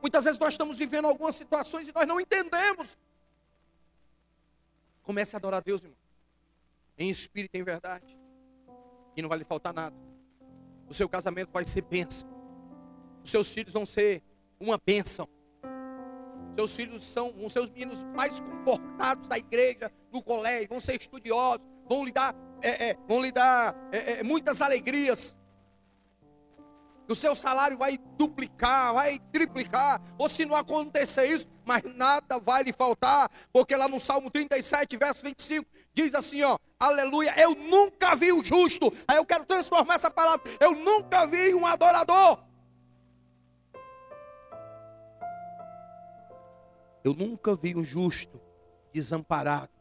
[0.01, 2.97] Muitas vezes nós estamos vivendo algumas situações e nós não entendemos.
[5.03, 5.97] Comece a adorar a Deus, irmão.
[6.97, 8.19] Em espírito em verdade.
[9.15, 10.08] E não vai lhe faltar nada.
[10.89, 12.27] O seu casamento vai ser bênção.
[13.23, 14.23] Os seus filhos vão ser
[14.59, 15.27] uma bênção.
[16.55, 22.03] Seus filhos são, os meninos mais comportados da igreja, no colégio, vão ser estudiosos, vão
[22.03, 25.37] lhe dar, é, é, vão lhe dar é, é muitas alegrias
[27.11, 32.63] o seu salário vai duplicar, vai triplicar, ou se não acontecer isso, mas nada vai
[32.63, 38.15] lhe faltar, porque lá no Salmo 37, verso 25, diz assim: ó, aleluia, eu nunca
[38.15, 42.43] vi o justo, aí eu quero transformar essa palavra, eu nunca vi um adorador.
[47.03, 48.41] Eu nunca vi o justo
[48.93, 49.71] desamparado,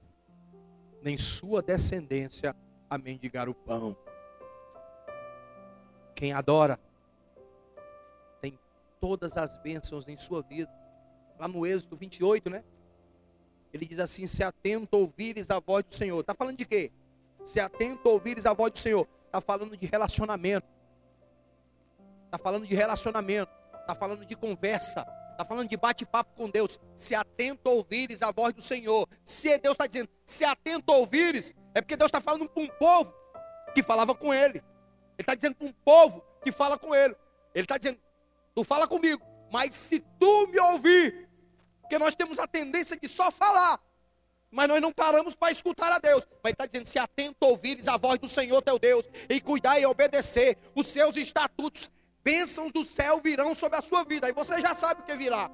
[1.03, 2.55] nem sua descendência
[2.89, 3.97] a mendigar o pão.
[6.15, 6.81] Quem adora
[9.01, 10.71] todas as bênçãos em sua vida.
[11.39, 12.65] Lá no Êxodo 28, né?
[13.72, 16.20] Ele diz assim: Se atento ouvires a voz do Senhor.
[16.20, 16.90] Está falando de quê?
[17.44, 19.09] Se atento ouvires a voz do Senhor.
[19.26, 20.66] Está falando de relacionamento.
[22.26, 23.52] Está falando de relacionamento.
[23.81, 25.07] Está falando de conversa.
[25.33, 26.78] Está falando de bate-papo com Deus.
[26.96, 29.09] Se atento ouvires a voz do Senhor.
[29.24, 33.14] Se Deus está dizendo, se atento ouvires, é porque Deus está falando para um povo
[33.74, 34.59] que falava com Ele.
[34.59, 34.64] Ele
[35.20, 37.14] está dizendo para um povo que fala com Ele.
[37.54, 38.00] Ele está dizendo,
[38.59, 41.28] Tu fala comigo, mas se tu me ouvir,
[41.88, 43.81] porque nós temos a tendência de só falar,
[44.51, 46.27] mas nós não paramos para escutar a Deus.
[46.44, 49.87] Mas está dizendo: se atento ouvires a voz do Senhor teu Deus, e cuidar e
[49.87, 51.90] obedecer os seus estatutos,
[52.22, 54.27] bênçãos do céu virão sobre a sua vida.
[54.27, 55.51] Aí você já sabe o que virá.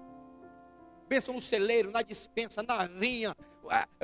[1.07, 3.37] Bênção no celeiro, na dispensa, na vinha,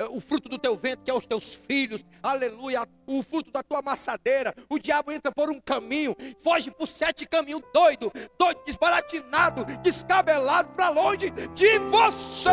[0.09, 3.81] o fruto do teu vento, que é os teus filhos, aleluia, o fruto da tua
[3.81, 4.53] maçadeira.
[4.69, 10.89] O diabo entra por um caminho, foge por sete caminhos, doido, doido, desbaratinado, descabelado para
[10.89, 12.49] longe de você.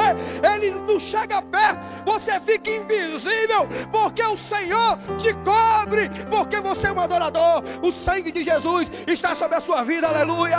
[0.54, 6.92] Ele não chega perto, você fica invisível, porque o Senhor te cobre, porque você é
[6.92, 7.62] um adorador.
[7.82, 10.58] O sangue de Jesus está sobre a sua vida, aleluia.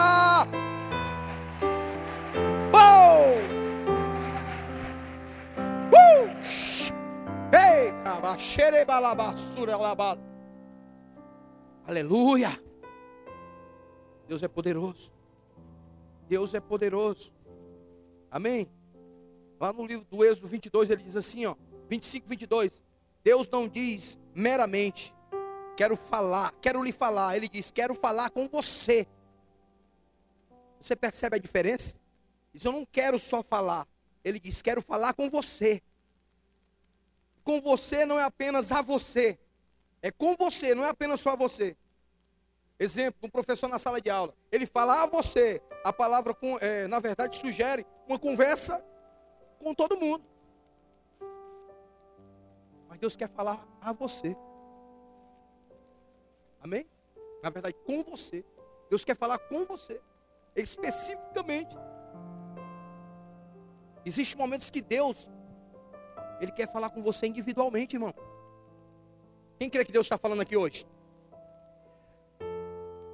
[2.74, 3.59] Oh!
[5.92, 7.00] Uh!
[7.56, 7.92] Ei,
[11.86, 12.50] Aleluia.
[14.28, 15.12] Deus é poderoso.
[16.28, 17.34] Deus é poderoso.
[18.30, 18.72] Amém.
[19.60, 21.56] Lá no livro do Êxodo 22, ele diz assim, ó,
[21.90, 22.84] 25, 22.
[23.24, 25.14] Deus não diz meramente,
[25.76, 27.36] quero falar, quero lhe falar.
[27.36, 29.08] Ele diz, quero falar com você.
[30.80, 31.98] Você percebe a diferença?
[32.54, 33.88] Diz, eu não quero só falar.
[34.24, 35.82] Ele diz: Quero falar com você.
[37.44, 39.40] Com você não é apenas a você,
[40.02, 41.76] é com você, não é apenas só a você.
[42.80, 47.00] Exemplo, um professor na sala de aula, ele fala a você, a palavra, é, na
[47.00, 48.86] verdade, sugere uma conversa
[49.58, 50.24] com todo mundo.
[52.88, 54.36] Mas Deus quer falar a você.
[56.62, 56.88] Amém?
[57.42, 58.46] Na verdade, com você.
[58.90, 60.02] Deus quer falar com você,
[60.56, 61.76] especificamente.
[64.10, 65.30] Existem momentos que Deus,
[66.42, 68.12] Ele quer falar com você individualmente, irmão.
[69.60, 70.84] Quem crê que Deus está falando aqui hoje?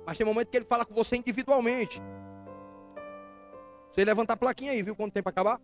[0.05, 2.01] Mas tem momento que Ele fala com você individualmente.
[3.91, 5.59] Você levanta a plaquinha aí, viu quanto tempo acabar?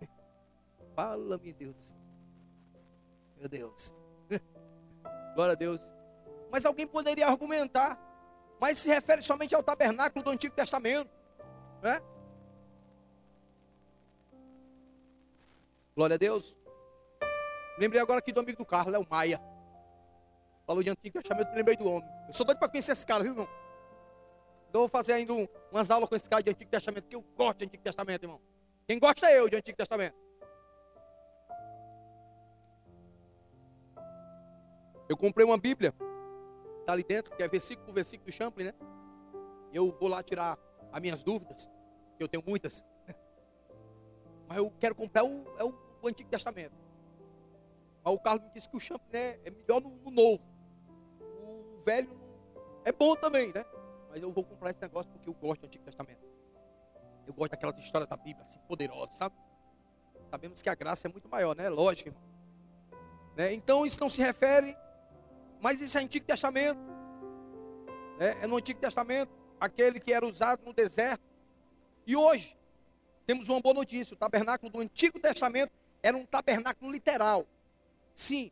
[0.96, 1.94] Fala-me, Deus.
[3.36, 3.92] Meu Deus.
[5.34, 5.92] Glória a Deus.
[6.50, 8.00] Mas alguém poderia argumentar,
[8.58, 11.10] mas se refere somente ao tabernáculo do Antigo Testamento,
[11.82, 12.00] né?
[15.94, 16.56] Glória a Deus.
[17.78, 19.40] Lembrei agora aqui do amigo do carro, Léo Maia.
[20.66, 22.08] Falou de Antigo Testamento, me lembrei do homem.
[22.26, 23.48] Eu sou doido para conhecer esse cara, viu, irmão?
[24.68, 27.22] Então vou fazer ainda um, umas aulas com esse cara de Antigo Testamento, porque eu
[27.36, 28.40] gosto de Antigo Testamento, irmão.
[28.86, 30.16] Quem gosta é eu de Antigo Testamento.
[35.08, 35.94] Eu comprei uma Bíblia,
[36.80, 38.74] está ali dentro, que é versículo por versículo do Champlin, né?
[39.72, 40.58] Eu vou lá tirar
[40.90, 41.70] as minhas dúvidas,
[42.16, 42.82] que eu tenho muitas.
[44.48, 46.74] Mas eu quero comprar o, é o, o Antigo Testamento.
[48.04, 50.42] Mas o Carlos me disse que o Champlin né, é melhor no, no novo.
[51.74, 52.10] O velho
[52.84, 53.64] é bom também, né?
[54.10, 56.20] Mas eu vou comprar esse negócio porque eu gosto do Antigo Testamento.
[57.26, 59.36] Eu gosto daquelas histórias da Bíblia, assim, poderosas, sabe?
[60.30, 61.68] Sabemos que a graça é muito maior, né?
[61.68, 62.22] Lógico, irmão.
[63.36, 63.52] Né?
[63.52, 64.76] Então isso não se refere,
[65.60, 66.80] mas isso é Antigo Testamento.
[68.18, 68.36] Né?
[68.42, 71.22] É no Antigo Testamento, aquele que era usado no deserto.
[72.06, 72.58] E hoje,
[73.26, 77.46] temos uma boa notícia: o tabernáculo do Antigo Testamento era um tabernáculo literal.
[78.14, 78.50] Sim,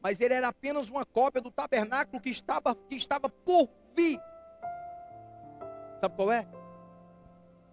[0.00, 4.20] mas ele era apenas uma cópia do tabernáculo que estava, que estava por vir
[6.00, 6.46] Sabe qual é?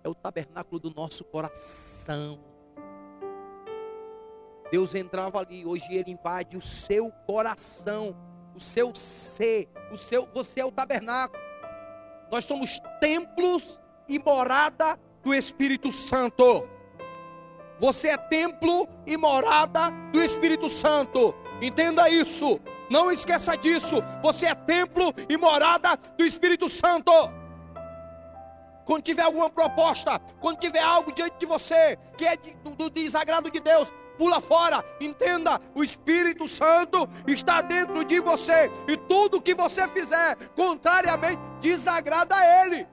[0.04, 2.40] É o tabernáculo do nosso coração.
[4.72, 8.16] Deus entrava ali, hoje ele invade o seu coração,
[8.56, 11.42] o seu ser, o seu, você é o tabernáculo.
[12.32, 13.80] Nós somos templos
[14.10, 16.68] e morada do Espírito Santo.
[17.80, 21.34] Você é templo e morada do Espírito Santo.
[21.62, 22.60] Entenda isso.
[22.90, 23.98] Não esqueça disso.
[24.22, 27.12] Você é templo e morada do Espírito Santo
[28.86, 32.90] quando tiver alguma proposta, quando tiver algo diante de você que é de, do, do
[32.90, 34.86] desagrado de Deus, pula fora.
[35.02, 42.36] Entenda, o Espírito Santo está dentro de você e tudo que você fizer contrariamente desagrada
[42.36, 42.88] a Ele.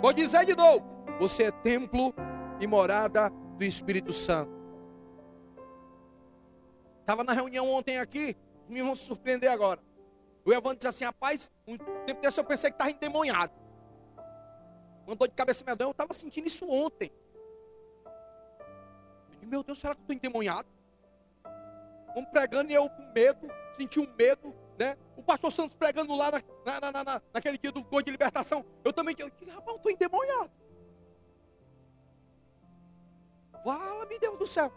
[0.00, 0.82] Vou dizer de novo:
[1.20, 2.14] você é templo
[2.60, 4.52] e morada do Espírito Santo.
[7.00, 8.36] Estava na reunião ontem aqui,
[8.68, 9.80] me vão surpreender agora.
[10.44, 13.52] O Evandro disse assim: rapaz, um tempo desse eu pensei que estava endemoniado
[15.06, 15.88] uma dor de cabeça medonha.
[15.88, 17.10] Eu estava sentindo isso ontem.
[18.14, 20.68] Eu disse, meu Deus, será que eu estou endemoniado?
[22.14, 24.96] Vamos pregando e eu com medo, senti um medo, né?
[25.16, 28.64] O pastor Santos pregando lá na, na, na, na naquele dia do gol de libertação.
[28.84, 30.50] Eu também disse, rapaz, eu estou endemoniado.
[33.66, 34.72] Fala, meu Deus do céu.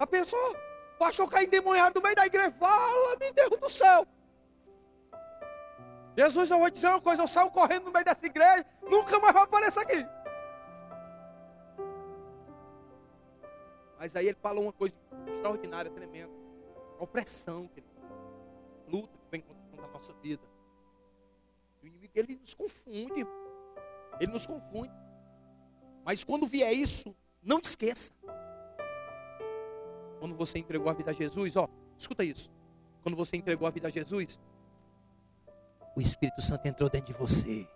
[0.00, 0.56] A pessoa,
[0.98, 2.50] pastor cai endemoniado no meio da igreja.
[2.50, 4.04] Fala, meu Deus do céu.
[6.18, 9.32] Jesus, eu vou dizer uma coisa, eu saio correndo no meio dessa igreja, nunca mais
[9.32, 10.04] vai aparecer aqui.
[13.96, 14.92] Mas aí ele falou uma coisa
[15.28, 16.32] extraordinária, tremenda.
[16.98, 17.80] A opressão, que
[18.88, 20.42] luta que vem contra a nossa vida.
[21.80, 23.24] O inimigo, ele nos confunde.
[24.18, 24.92] Ele nos confunde.
[26.04, 28.12] Mas quando vier isso, não te esqueça.
[30.22, 32.48] Quando você entregou a vida a Jesus, ó, escuta isso.
[33.02, 34.38] Quando você entregou a vida a Jesus,
[35.96, 37.68] o Espírito Santo entrou dentro de você.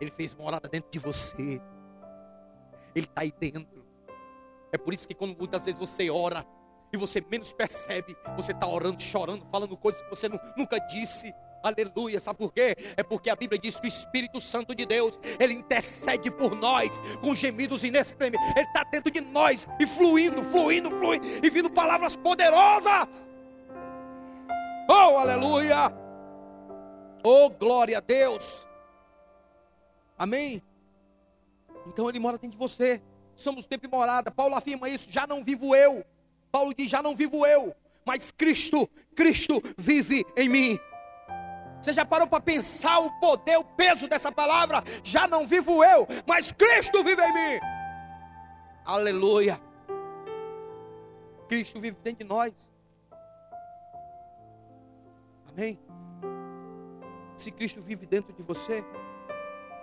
[0.00, 1.60] Ele fez morada dentro de você.
[2.94, 3.84] Ele está aí dentro.
[4.70, 6.46] É por isso que quando muitas vezes você ora
[6.92, 11.34] e você menos percebe, você está orando, chorando, falando coisas que você nunca disse.
[11.62, 12.76] Aleluia, sabe por quê?
[12.96, 16.98] É porque a Bíblia diz que o Espírito Santo de Deus, ele intercede por nós
[17.20, 18.42] com gemidos inexprimíveis.
[18.56, 23.08] Ele está dentro de nós e fluindo, fluindo, fluindo e vindo palavras poderosas.
[24.88, 25.92] Oh, aleluia!
[27.24, 28.66] Oh, glória a Deus.
[30.18, 30.62] Amém?
[31.86, 33.00] Então ele mora dentro de você.
[33.34, 34.30] Somos tempo e morada.
[34.30, 35.08] Paulo afirma isso.
[35.10, 36.04] Já não vivo eu.
[36.50, 37.74] Paulo diz: já não vivo eu.
[38.04, 40.78] Mas Cristo, Cristo vive em mim.
[41.82, 44.84] Você já parou para pensar o poder, o peso dessa palavra?
[45.02, 47.60] Já não vivo eu, mas Cristo vive em mim.
[48.84, 49.60] Aleluia.
[51.48, 52.52] Cristo vive dentro de nós.
[55.48, 55.78] Amém.
[57.36, 58.84] Se Cristo vive dentro de você,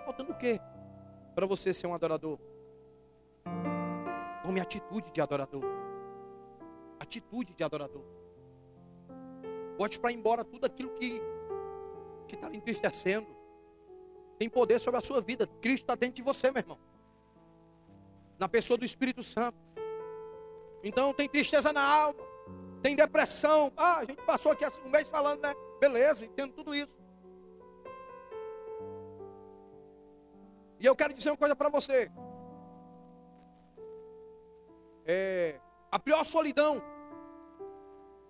[0.06, 0.58] faltando o quê?
[1.34, 2.38] Para você ser um adorador.
[4.42, 5.64] Tome atitude de adorador.
[6.98, 8.04] Atitude de adorador.
[9.76, 11.20] Bote para embora tudo aquilo que
[12.30, 13.26] que está entristecendo.
[14.38, 15.46] Tem poder sobre a sua vida.
[15.60, 16.78] Cristo está dentro de você, meu irmão.
[18.38, 19.58] Na pessoa do Espírito Santo.
[20.82, 22.20] Então tem tristeza na alma.
[22.82, 23.72] Tem depressão.
[23.76, 25.52] Ah, a gente passou aqui um mês falando, né?
[25.78, 26.96] Beleza, entendo tudo isso.
[30.78, 32.10] E eu quero dizer uma coisa para você.
[35.06, 35.60] é,
[35.90, 36.80] a pior solidão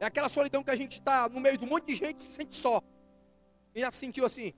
[0.01, 2.23] é aquela solidão que a gente está no meio de um monte de gente e
[2.23, 2.81] se sente só.
[3.75, 4.53] E já se sentiu assim?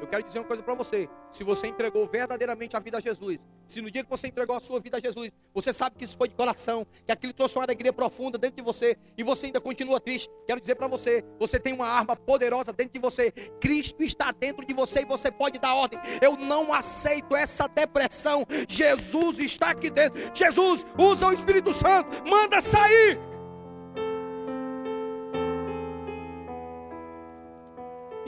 [0.00, 1.08] Eu quero dizer uma coisa para você.
[1.30, 4.60] Se você entregou verdadeiramente a vida a Jesus, se no dia que você entregou a
[4.60, 7.64] sua vida a Jesus, você sabe que isso foi de coração, que aquilo trouxe uma
[7.64, 11.58] alegria profunda dentro de você, e você ainda continua triste, quero dizer para você: você
[11.58, 15.58] tem uma arma poderosa dentro de você, Cristo está dentro de você e você pode
[15.58, 16.00] dar ordem.
[16.22, 20.18] Eu não aceito essa depressão, Jesus está aqui dentro.
[20.32, 23.27] Jesus, usa o Espírito Santo, manda sair.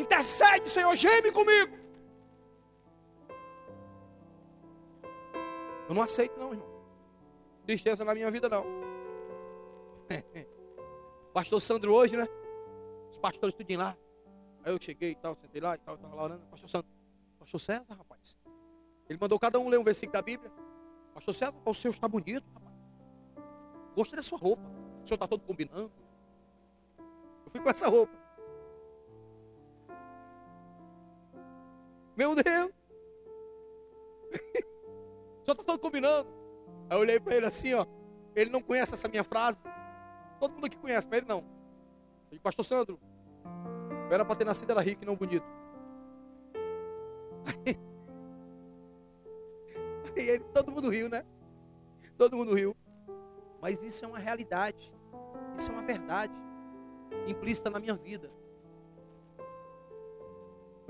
[0.00, 1.78] Intercede, Senhor, geme comigo.
[5.86, 6.66] Eu não aceito, não, irmão.
[7.66, 8.64] Tristeza na minha vida, não.
[11.34, 12.26] Pastor Sandro hoje, né?
[13.10, 13.96] Os pastores tudinho lá.
[14.64, 16.46] Aí eu cheguei e tal, sentei lá e tal, estava lá orando.
[16.46, 16.90] Pastor Sandro,
[17.38, 18.38] Pastor César, rapaz.
[19.08, 20.50] Ele mandou cada um ler um versículo da Bíblia.
[21.12, 22.74] Pastor César, o seu está bonito, rapaz.
[23.94, 24.62] Gostei da sua roupa.
[25.04, 25.92] O senhor está todo combinando.
[27.44, 28.19] Eu fui com essa roupa.
[32.20, 32.70] Meu Deus!
[35.42, 36.28] Só está todo combinando.
[36.90, 37.86] Aí eu olhei para ele assim, ó.
[38.36, 39.56] Ele não conhece essa minha frase.
[40.38, 41.42] Todo mundo aqui conhece, mas ele não.
[42.28, 43.00] Disse, Pastor Sandro,
[44.06, 45.46] eu era para ter nascido era rico e não bonito.
[47.46, 47.78] Aí,
[50.14, 51.24] aí ele, todo mundo riu, né?
[52.18, 52.76] Todo mundo riu.
[53.62, 54.92] Mas isso é uma realidade.
[55.56, 56.38] Isso é uma verdade
[57.26, 58.30] implícita na minha vida.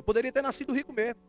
[0.01, 1.21] Eu poderia ter nascido rico mesmo,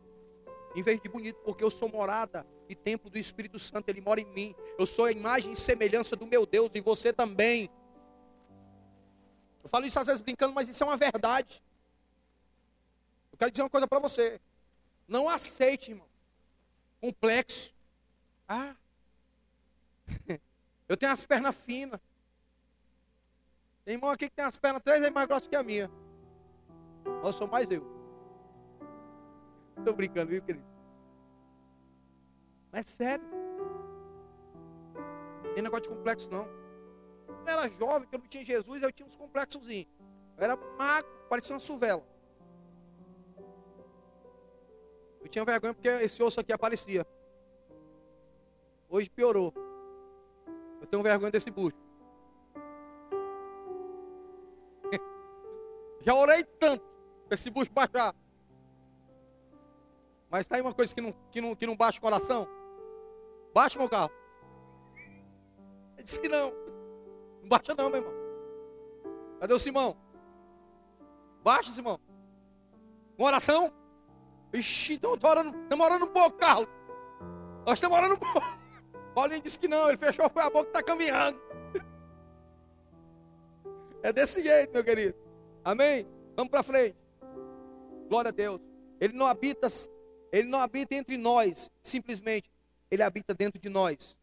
[0.74, 4.18] em vez de bonito, porque eu sou morada e templo do Espírito Santo, ele mora
[4.18, 4.54] em mim.
[4.78, 7.70] Eu sou a imagem e semelhança do meu Deus e você também.
[9.62, 11.62] Eu falo isso às vezes brincando, mas isso é uma verdade.
[13.30, 14.40] Eu quero dizer uma coisa para você.
[15.06, 16.08] Não aceite, irmão,
[16.98, 17.74] complexo.
[18.48, 18.74] Ah,
[20.88, 22.00] eu tenho as pernas finas.
[23.84, 25.90] Tem irmão aqui que tem as pernas três vezes mais grossas que a minha.
[27.22, 28.01] Eu sou mais eu.
[29.78, 30.64] Estou brincando, viu, querido?
[32.70, 33.24] Mas é sério.
[35.44, 36.46] Não tem negócio de complexo, não.
[37.28, 39.68] Eu era jovem, que eu não tinha Jesus, eu tinha uns complexos.
[39.68, 39.86] Eu
[40.38, 42.06] era magro, parecia uma suvela.
[45.20, 47.06] Eu tinha vergonha porque esse osso aqui aparecia.
[48.88, 49.52] Hoje piorou.
[50.80, 51.76] Eu tenho vergonha desse bucho.
[56.02, 56.84] Já orei tanto
[57.26, 58.14] para esse bucho baixar.
[60.32, 62.48] Mas está aí uma coisa que não, que, não, que não baixa o coração.
[63.52, 64.10] Baixa meu carro.
[65.94, 66.50] Ele disse que não.
[67.42, 68.14] Não baixa não, meu irmão.
[69.38, 69.94] Cadê o Simão?
[71.44, 72.00] Baixa, Simão.
[73.18, 73.70] Uma oração?
[74.54, 76.68] Ixi, então estou orando, estamos orando um pouco, Carlos.
[77.66, 78.40] Nós estamos orando um pouco.
[79.14, 81.38] Paulinho disse que não, ele fechou foi a boca está caminhando.
[84.02, 85.14] É desse jeito, meu querido.
[85.62, 86.08] Amém?
[86.34, 86.96] Vamos para frente.
[88.08, 88.60] Glória a Deus.
[88.98, 89.68] Ele não habita
[90.32, 92.50] ele não habita entre nós, simplesmente.
[92.90, 94.16] Ele habita dentro de nós.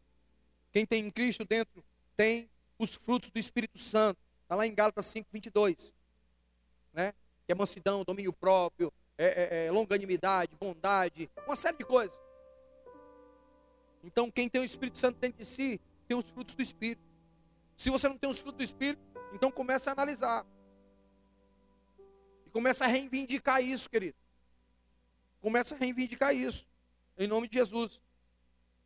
[0.72, 1.84] Quem tem em Cristo dentro
[2.16, 4.18] tem os frutos do Espírito Santo.
[4.42, 5.94] Está lá em Gálatas 5, 22.
[6.92, 7.12] Né?
[7.46, 12.18] Que é mansidão, domínio próprio, é, é, é longanimidade, bondade, uma série de coisas.
[14.02, 17.02] Então, quem tem o Espírito Santo dentro de si, tem os frutos do Espírito.
[17.76, 19.00] Se você não tem os frutos do Espírito,
[19.32, 20.44] então comece a analisar.
[22.46, 24.16] E comece a reivindicar isso, querido.
[25.40, 26.66] Começa a reivindicar isso.
[27.16, 28.00] Em nome de Jesus.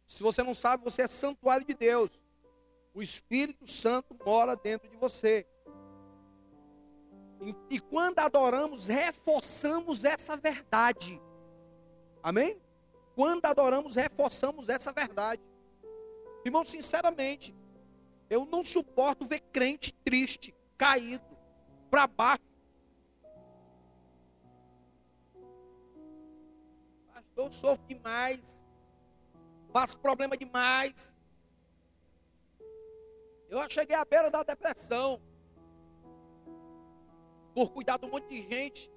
[0.07, 2.11] Se você não sabe, você é santuário de Deus.
[2.93, 5.47] O Espírito Santo mora dentro de você.
[7.41, 11.21] E, e quando adoramos, reforçamos essa verdade.
[12.23, 12.61] Amém?
[13.15, 15.43] Quando adoramos, reforçamos essa verdade.
[16.45, 17.55] Irmão, sinceramente,
[18.31, 21.25] eu não suporto ver crente triste, caído,
[21.91, 22.43] para baixo,
[27.37, 28.65] Eu sofro demais.
[29.73, 31.15] Passo problema demais.
[33.49, 35.21] Eu cheguei à beira da depressão.
[37.55, 38.91] Por cuidar de um monte de gente.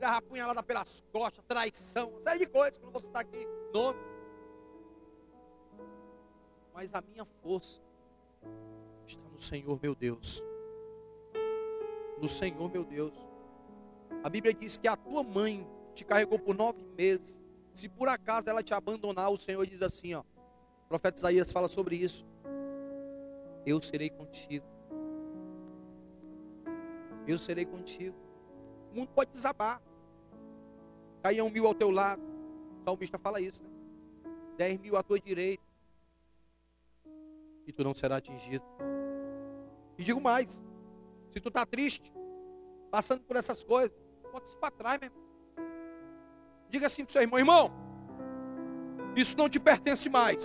[0.00, 3.46] Levar apunhalada pelas costas, traição, série de coisas que não vou citar aqui.
[3.72, 4.00] Nome.
[6.74, 7.80] Mas a minha força
[9.06, 10.42] está no Senhor, meu Deus.
[12.20, 13.14] No Senhor, meu Deus.
[14.24, 17.41] A Bíblia diz que a tua mãe te carregou por nove meses.
[17.74, 20.20] Se por acaso ela te abandonar, o Senhor diz assim, ó.
[20.20, 22.26] O profeta Isaías fala sobre isso.
[23.64, 24.66] Eu serei contigo.
[27.26, 28.16] Eu serei contigo.
[28.90, 29.80] O mundo pode desabar.
[31.22, 32.22] Caiam mil ao teu lado.
[32.80, 33.62] O salmista fala isso.
[33.62, 33.70] Né?
[34.56, 35.62] Dez mil à tua direita.
[37.66, 38.64] e tu não será atingido.
[39.96, 40.62] E digo mais:
[41.30, 42.12] se tu está triste,
[42.90, 43.96] passando por essas coisas,
[44.30, 45.21] bota isso para trás, meu irmão.
[46.72, 47.70] Diga assim para o seu irmão: irmão,
[49.14, 50.42] isso não te pertence mais.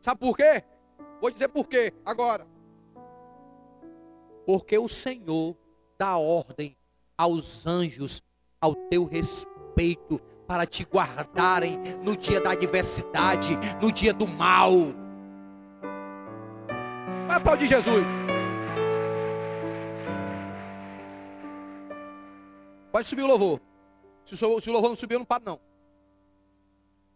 [0.00, 0.62] Sabe por quê?
[1.20, 2.46] Vou dizer por quê agora.
[4.46, 5.56] Porque o Senhor
[5.98, 6.76] dá ordem
[7.18, 8.22] aos anjos
[8.60, 14.72] ao teu respeito para te guardarem no dia da adversidade, no dia do mal.
[17.26, 18.21] Vai aplaudir Jesus.
[22.92, 23.58] Pode subir o louvor.
[24.26, 25.60] Se o, louvor não subir, eu não paro, não.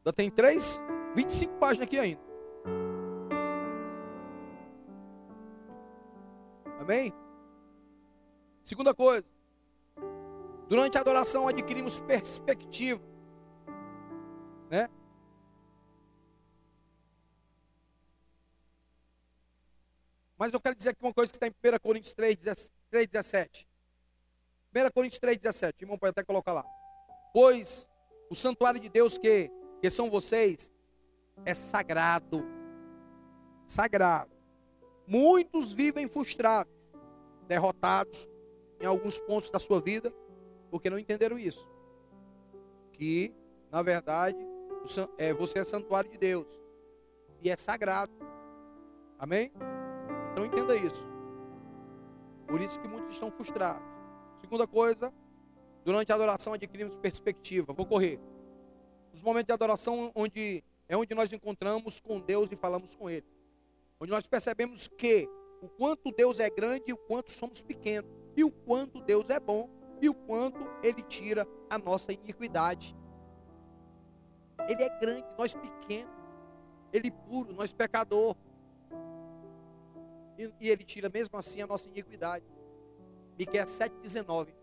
[0.07, 0.81] Já tem três,
[1.15, 2.21] 25 páginas aqui ainda.
[6.81, 7.13] Amém?
[8.65, 9.27] Segunda coisa.
[10.67, 13.03] Durante a adoração adquirimos perspectiva.
[14.71, 14.89] Né?
[20.39, 22.37] Mas eu quero dizer aqui uma coisa que está em 1 Coríntios 3,
[22.91, 23.69] 17.
[24.77, 25.85] 1 Coríntios 3, 17.
[25.85, 26.65] Irmão, pode até colocar lá.
[27.33, 27.89] Pois
[28.31, 29.51] o santuário de Deus que,
[29.81, 30.71] que são vocês
[31.45, 32.45] é sagrado.
[33.67, 34.31] Sagrado.
[35.07, 36.73] Muitos vivem frustrados,
[37.47, 38.29] derrotados
[38.81, 40.13] em alguns pontos da sua vida,
[40.71, 41.67] porque não entenderam isso.
[42.93, 43.35] Que,
[43.71, 44.39] na verdade,
[45.17, 46.47] é, você é santuário de Deus
[47.41, 48.13] e é sagrado.
[49.19, 49.53] Amém?
[50.33, 51.07] Então entenda isso.
[52.47, 53.96] Por isso que muitos estão frustrados.
[54.47, 55.13] Segunda coisa,
[55.85, 57.73] durante a adoração adquirimos perspectiva.
[57.73, 58.21] Vou correr.
[59.13, 63.27] Os momentos de adoração onde é onde nós encontramos com Deus e falamos com Ele.
[63.99, 65.29] Onde nós percebemos que
[65.61, 68.09] o quanto Deus é grande e o quanto somos pequenos.
[68.37, 69.69] E o quanto Deus é bom
[70.01, 72.95] e o quanto Ele tira a nossa iniquidade.
[74.69, 76.15] Ele é grande, nós pequenos.
[76.93, 78.37] Ele puro, nós pecador.
[80.39, 82.45] E, e Ele tira mesmo assim a nossa iniquidade.
[83.39, 84.55] Miqueias 7,19.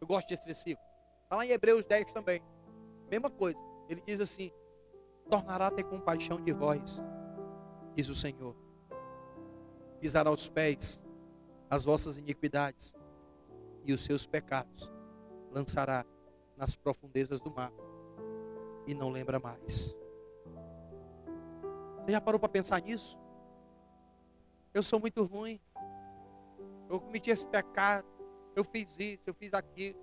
[0.00, 0.86] Eu gosto desse versículo.
[1.24, 2.40] Está lá em Hebreus 10 também.
[3.10, 3.58] Mesma coisa.
[3.88, 4.50] Ele diz assim:
[5.28, 7.02] Tornará a ter compaixão de vós,
[7.94, 8.56] diz o Senhor.
[10.00, 11.02] Pisará aos pés
[11.70, 12.94] as vossas iniquidades
[13.84, 14.90] e os seus pecados
[15.50, 16.04] lançará
[16.56, 17.72] nas profundezas do mar
[18.86, 19.96] e não lembra mais.
[22.04, 23.18] Você já parou para pensar nisso?
[24.74, 25.60] Eu sou muito ruim.
[26.92, 28.06] Eu cometi esse pecado.
[28.54, 29.98] Eu fiz isso, eu fiz aquilo.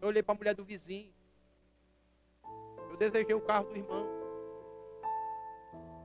[0.00, 1.14] Eu olhei para a mulher do vizinho.
[2.90, 4.04] Eu desejei o carro do irmão.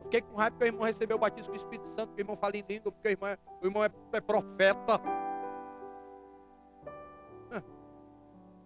[0.03, 2.23] Fiquei com raiva porque o irmão recebeu o batismo com o Espírito Santo, porque o
[2.23, 5.01] irmão fala em língua, porque o irmão é, o irmão é, é profeta.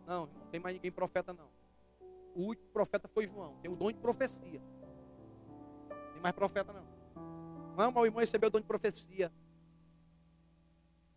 [0.05, 1.47] Não, não tem mais ninguém profeta, não.
[2.35, 3.55] O último profeta foi João.
[3.61, 4.61] Tem o dom de profecia.
[5.89, 6.85] Não tem mais profeta, não.
[7.77, 9.31] Não, mas o irmão recebeu o dom de profecia.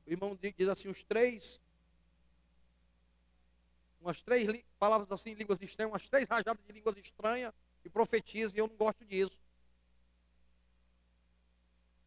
[0.07, 1.61] O irmão diz assim, os três,
[4.01, 7.53] umas três palavras assim, línguas estranhas, umas três rajadas de línguas estranhas,
[7.85, 9.39] e profetiza, e eu não gosto disso.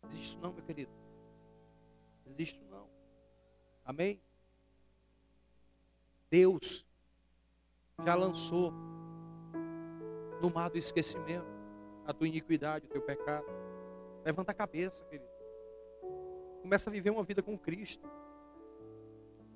[0.01, 0.91] Não existe isso não, meu querido.
[2.25, 2.89] Não existe isso não.
[3.85, 4.21] Amém?
[6.29, 6.85] Deus
[8.05, 8.71] já lançou
[10.41, 11.47] no mar do esquecimento
[12.05, 13.45] a tua iniquidade, o teu pecado.
[14.23, 15.38] Levanta a cabeça, querido.
[16.69, 18.07] Começa a viver uma vida com Cristo.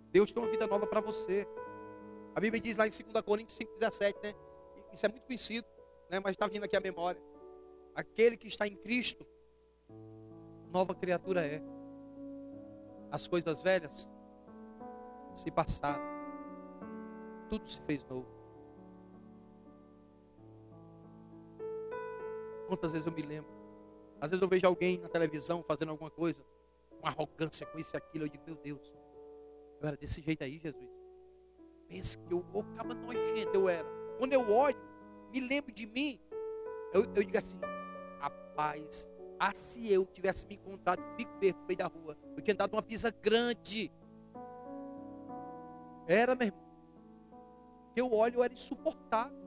[0.10, 1.48] Deus tem uma vida nova para você.
[2.34, 4.34] A Bíblia diz lá em 2 Coríntios 5,17, né?
[4.92, 5.68] Isso é muito conhecido,
[6.10, 6.20] né?
[6.20, 7.22] mas está vindo aqui a memória.
[7.94, 9.28] Aquele que está em Cristo,
[10.72, 11.62] nova criatura é.
[13.12, 14.10] As coisas velhas
[15.36, 16.04] se passaram
[17.48, 18.26] tudo se fez novo.
[22.68, 23.52] Quantas vezes eu me lembro?
[24.20, 26.44] Às vezes eu vejo alguém na televisão fazendo alguma coisa,
[27.04, 28.24] com arrogância, com isso e aquilo.
[28.24, 28.94] Eu digo, meu Deus,
[29.82, 30.90] eu era desse jeito aí, Jesus.
[31.90, 33.88] Pensa que eu, oh, caba nojento eu era.
[34.18, 34.78] Quando eu olho,
[35.32, 36.20] me lembro de mim,
[36.94, 37.60] eu, eu digo assim,
[38.20, 42.74] rapaz, ah, se eu tivesse me encontrado pico no meio da rua, eu tinha dado
[42.74, 43.92] uma pisa grande.
[46.08, 46.64] Era, meu irmão.
[47.94, 49.44] Que o óleo era insuportável.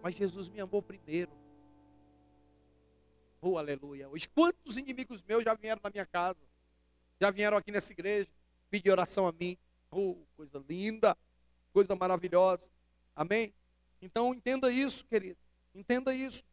[0.00, 1.41] Mas Jesus me amou primeiro.
[3.44, 4.08] Oh, aleluia.
[4.08, 6.38] Hoje, quantos inimigos meus já vieram na minha casa?
[7.20, 8.30] Já vieram aqui nessa igreja
[8.70, 9.58] pedir oração a mim.
[9.90, 11.18] Oh, coisa linda,
[11.72, 12.70] coisa maravilhosa.
[13.16, 13.52] Amém?
[14.00, 15.40] Então entenda isso, querido.
[15.74, 16.44] Entenda isso.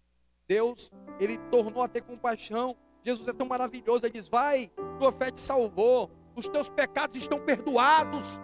[0.47, 2.75] Deus, Ele tornou a ter compaixão.
[3.05, 4.03] Jesus é tão maravilhoso.
[4.03, 6.09] Ele diz: Vai, tua fé te salvou.
[6.35, 8.41] Os teus pecados estão perdoados.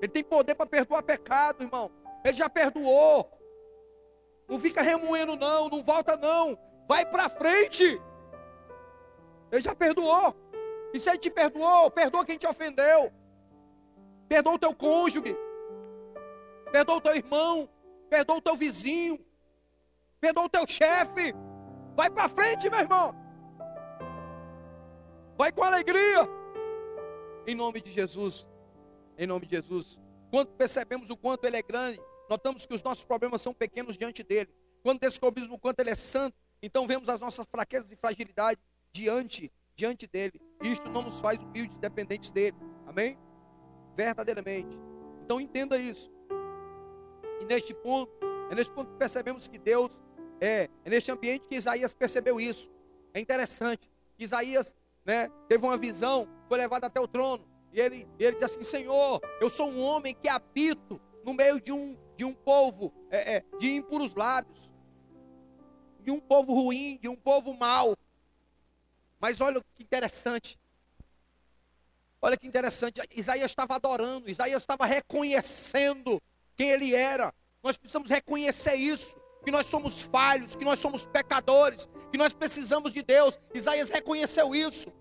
[0.00, 1.90] Ele tem poder para perdoar pecado, irmão.
[2.24, 3.30] Ele já perdoou.
[4.48, 5.68] Não fica remoendo, não.
[5.68, 6.58] Não volta, não.
[6.88, 8.00] Vai para frente.
[9.50, 10.34] Ele já perdoou.
[10.92, 13.12] E se ele te perdoou, perdoa quem te ofendeu.
[14.28, 15.36] Perdoa o teu cônjuge.
[16.72, 17.68] Perdoa o teu irmão.
[18.08, 19.18] Perdoa o teu vizinho.
[20.20, 21.34] Perdoa o teu chefe.
[21.94, 23.14] Vai para frente, meu irmão.
[25.36, 26.28] Vai com alegria.
[27.46, 28.46] Em nome de Jesus.
[29.18, 29.98] Em nome de Jesus.
[30.30, 34.22] Quando percebemos o quanto Ele é grande, notamos que os nossos problemas são pequenos diante
[34.22, 34.50] dele.
[34.82, 38.62] Quando descobrimos o quanto Ele é santo, então vemos as nossas fraquezas e fragilidades
[38.92, 40.40] diante, diante dele.
[40.62, 42.56] Isto não nos faz humildes, dependentes dele.
[42.86, 43.18] Amém?
[43.94, 44.76] Verdadeiramente.
[45.24, 46.10] Então entenda isso.
[47.40, 48.12] E neste ponto,
[48.50, 50.00] é neste ponto que percebemos que Deus
[50.40, 52.70] é, é neste ambiente que Isaías percebeu isso.
[53.12, 53.90] É interessante.
[54.18, 54.74] Isaías
[55.04, 57.46] né, teve uma visão, foi levado até o trono.
[57.72, 61.72] E ele, ele diz assim: Senhor, eu sou um homem que habito no meio de
[61.72, 64.72] um, de um povo é, é, de impuros lábios,
[66.00, 67.96] de um povo ruim, de um povo mau.
[69.20, 70.58] Mas olha que interessante.
[72.20, 73.00] Olha que interessante.
[73.14, 76.20] Isaías estava adorando, Isaías estava reconhecendo
[76.56, 77.32] quem ele era.
[77.62, 79.16] Nós precisamos reconhecer isso.
[79.44, 83.38] Que nós somos falhos, que nós somos pecadores, que nós precisamos de Deus.
[83.54, 84.92] Isaías reconheceu isso.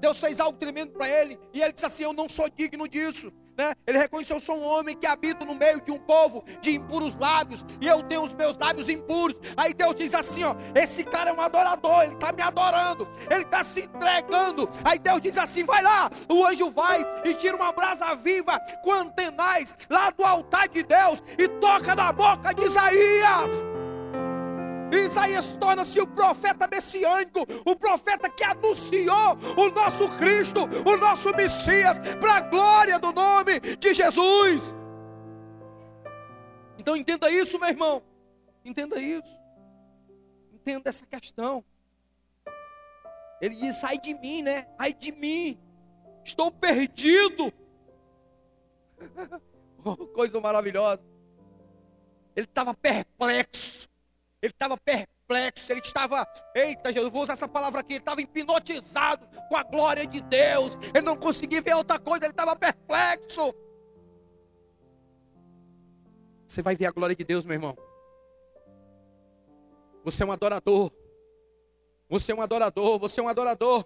[0.00, 1.38] Deus fez algo tremendo para ele.
[1.52, 3.30] E ele disse assim: Eu não sou digno disso.
[3.60, 3.74] Né?
[3.86, 7.14] Ele reconheceu: Eu sou um homem que habito no meio de um povo de impuros
[7.14, 7.62] lábios.
[7.78, 9.38] E eu tenho os meus lábios impuros.
[9.54, 12.04] Aí Deus diz assim: ó, Esse cara é um adorador.
[12.04, 13.06] Ele está me adorando.
[13.30, 14.66] Ele está se entregando.
[14.82, 16.10] Aí Deus diz assim: Vai lá.
[16.26, 21.22] O anjo vai e tira uma brasa viva com antenais lá do altar de Deus.
[21.36, 23.69] E toca na boca de Isaías.
[24.96, 31.98] Isaías torna-se o profeta messiânico, o profeta que anunciou o nosso Cristo, o nosso Messias,
[32.20, 34.74] para a glória do nome de Jesus.
[36.78, 38.02] Então entenda isso, meu irmão.
[38.64, 39.38] Entenda isso.
[40.52, 41.64] Entenda essa questão.
[43.40, 44.66] Ele diz: sai de mim, né?
[44.78, 45.58] Ai de mim.
[46.24, 47.52] Estou perdido.
[49.84, 51.02] oh, coisa maravilhosa.
[52.34, 53.89] Ele estava perplexo.
[54.42, 59.26] Ele estava perplexo, ele estava, eita Jesus, vou usar essa palavra aqui, ele estava hipnotizado
[59.48, 63.54] com a glória de Deus, ele não conseguia ver outra coisa, ele estava perplexo.
[66.48, 67.76] Você vai ver a glória de Deus, meu irmão.
[70.02, 70.90] Você é um adorador.
[72.08, 73.84] Você é um adorador, você é um adorador.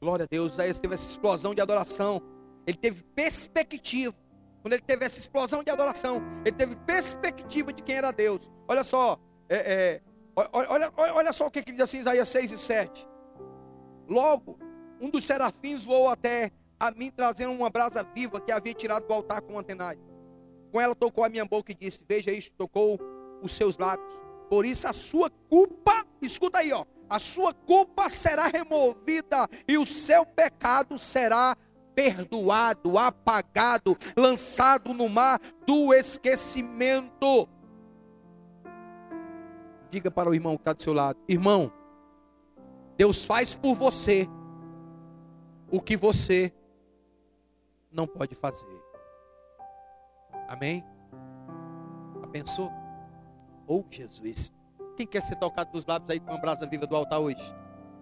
[0.00, 2.22] Glória a Deus, Isaías teve essa explosão de adoração.
[2.66, 4.21] Ele teve perspectiva.
[4.62, 8.48] Quando ele teve essa explosão de adoração, ele teve perspectiva de quem era Deus.
[8.68, 10.02] Olha só, é, é,
[10.36, 13.08] olha, olha, olha só o que, ele diz assim, Isaías 6 e 7.
[14.08, 14.58] Logo,
[15.00, 19.12] um dos serafins voou até a mim, trazendo uma brasa viva que havia tirado do
[19.12, 19.98] altar com antenais.
[20.70, 22.98] Com ela tocou a minha boca e disse: Veja isto, tocou
[23.42, 24.20] os seus lábios.
[24.48, 29.84] Por isso a sua culpa, escuta aí, ó, a sua culpa será removida e o
[29.84, 31.56] seu pecado será
[31.94, 37.48] perdoado, apagado, lançado no mar do esquecimento.
[39.90, 41.72] Diga para o irmão que está do seu lado: irmão,
[42.96, 44.28] Deus faz por você
[45.70, 46.52] o que você
[47.90, 48.82] não pode fazer.
[50.48, 50.84] Amém?
[52.32, 52.72] Pensou?
[53.66, 54.50] Oh Jesus,
[54.96, 57.54] quem quer ser tocado dos lábios aí com uma brasa viva do altar hoje?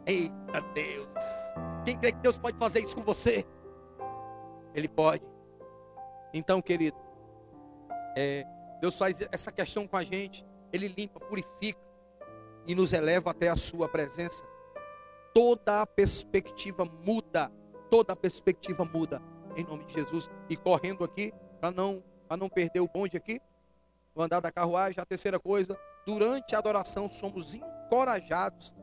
[0.06, 1.24] Eita Deus!
[1.84, 3.44] Quem crê que Deus pode fazer isso com você?
[4.74, 5.24] Ele pode.
[6.32, 6.96] Então, querido,
[8.16, 8.44] é,
[8.80, 10.44] Deus faz essa questão com a gente.
[10.72, 11.80] Ele limpa, purifica
[12.66, 14.44] e nos eleva até a sua presença.
[15.34, 17.50] Toda a perspectiva muda.
[17.90, 19.20] Toda a perspectiva muda.
[19.56, 20.30] Em nome de Jesus.
[20.48, 22.02] E correndo aqui, para não,
[22.38, 23.40] não perder o bonde aqui,
[24.14, 25.00] no andar da carruagem.
[25.00, 28.74] A terceira coisa, durante a adoração somos encorajados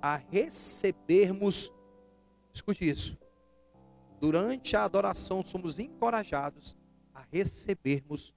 [0.00, 1.72] a recebermos,
[2.52, 3.16] escute isso,
[4.20, 6.76] durante a adoração, somos encorajados
[7.14, 8.34] a recebermos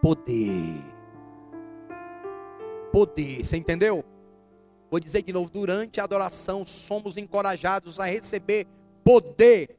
[0.00, 0.82] poder.
[2.92, 4.04] Poder, você entendeu?
[4.90, 8.66] Vou dizer de novo: durante a adoração, somos encorajados a receber
[9.04, 9.76] poder.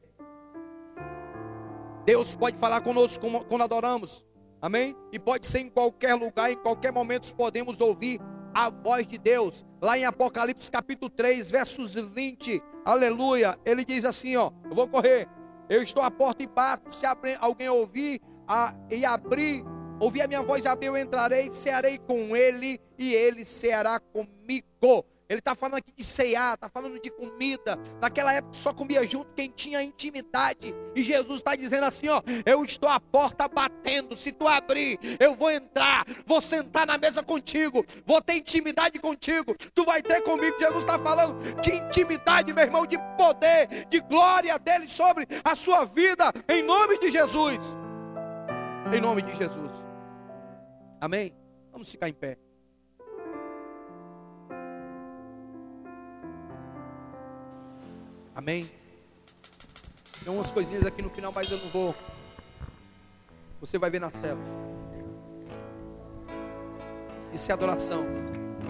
[2.04, 4.24] Deus pode falar conosco quando adoramos,
[4.62, 4.96] amém?
[5.12, 8.20] E pode ser em qualquer lugar, em qualquer momento, podemos ouvir
[8.54, 9.64] a voz de Deus.
[9.80, 13.58] Lá em Apocalipse capítulo 3, versos 20 aleluia.
[13.64, 15.28] Ele diz assim: ó, eu vou correr.
[15.68, 16.94] Eu estou à porta e bato.
[16.94, 17.04] Se
[17.40, 19.62] alguém ouvir a, e abrir,
[20.00, 25.04] ouvir a minha voz abrir, eu entrarei, cearei com ele e ele ceará comigo.
[25.28, 27.78] Ele está falando aqui de ceiar, está falando de comida.
[28.00, 30.74] Naquela época só comia junto quem tinha intimidade.
[30.94, 34.16] E Jesus está dizendo assim: ó, eu estou à porta batendo.
[34.16, 39.54] Se tu abrir, eu vou entrar, vou sentar na mesa contigo, vou ter intimidade contigo.
[39.74, 40.58] Tu vai ter comigo.
[40.58, 45.84] Jesus está falando de intimidade, meu irmão, de poder, de glória dele sobre a sua
[45.84, 47.76] vida, em nome de Jesus.
[48.90, 49.72] Em nome de Jesus.
[50.98, 51.34] Amém?
[51.70, 52.47] Vamos ficar em pé.
[58.38, 58.70] Amém?
[60.22, 61.92] Tem umas coisinhas aqui no final, mas eu não vou.
[63.60, 64.38] Você vai ver na cela.
[67.32, 68.04] Isso é adoração.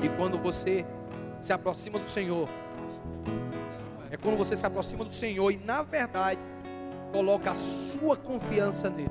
[0.03, 0.87] E quando você
[1.39, 2.49] se aproxima do Senhor,
[4.11, 6.41] é quando você se aproxima do Senhor e, na verdade,
[7.12, 9.11] coloca a sua confiança nele.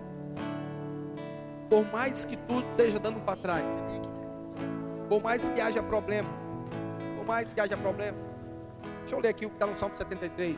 [1.69, 3.63] Por mais que tudo esteja dando para trás,
[5.07, 6.29] por mais que haja problema,
[7.15, 8.26] por mais que haja problema,
[9.07, 10.57] Deixa eu ler aqui o que está no Salmo 73.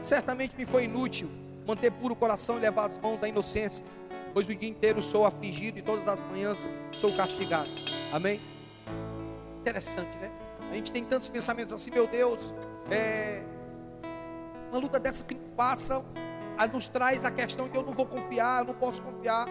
[0.00, 1.28] Certamente me foi inútil
[1.66, 3.84] manter puro o coração e levar as mãos da inocência,
[4.32, 7.68] pois o dia inteiro sou afligido e todas as manhãs sou castigado.
[8.12, 8.40] Amém?
[9.60, 10.30] Interessante, né?
[10.70, 12.54] A gente tem tantos pensamentos assim, meu Deus,
[12.92, 13.42] é...
[14.70, 16.04] uma luta dessa que passa,
[16.72, 19.48] nos traz a questão de eu não vou confiar, eu não posso confiar.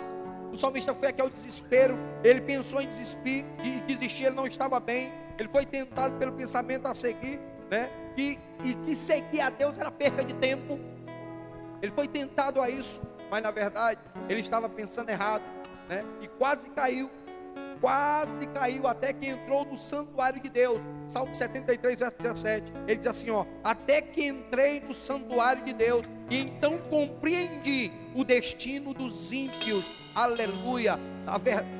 [0.49, 3.43] O salmista foi aqui ao desespero, ele pensou em desistir,
[3.86, 7.38] desistir, ele não estava bem, ele foi tentado pelo pensamento a seguir,
[7.69, 8.02] né?
[8.18, 10.80] E, e que seguir a Deus era perca de tempo.
[11.82, 13.99] Ele foi tentado a isso, mas na verdade
[14.30, 15.43] ele estava pensando errado,
[15.89, 16.05] né?
[16.22, 17.09] E quase caiu,
[17.82, 20.80] quase caiu até que entrou no santuário de Deus.
[21.07, 22.72] Salmo 73, verso 17.
[22.88, 28.24] Ele diz assim: ó, até que entrei no santuário de Deus e então compreendi o
[28.24, 29.93] destino dos ímpios.
[30.16, 30.97] Aleluia.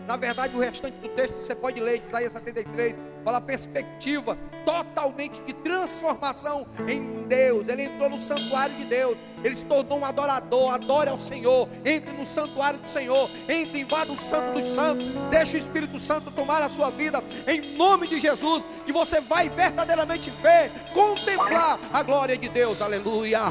[0.06, 5.54] Na verdade, o restante do texto você pode ler, Isaías 73, fala perspectiva totalmente de
[5.54, 7.68] transformação em Deus.
[7.68, 12.12] Ele entrou no santuário de Deus, ele se tornou um adorador, adore ao Senhor, entre
[12.12, 16.62] no santuário do Senhor, entre, invada o santo dos santos, deixa o Espírito Santo tomar
[16.62, 22.38] a sua vida, em nome de Jesus, que você vai verdadeiramente ver, contemplar a glória
[22.38, 23.42] de Deus, aleluia.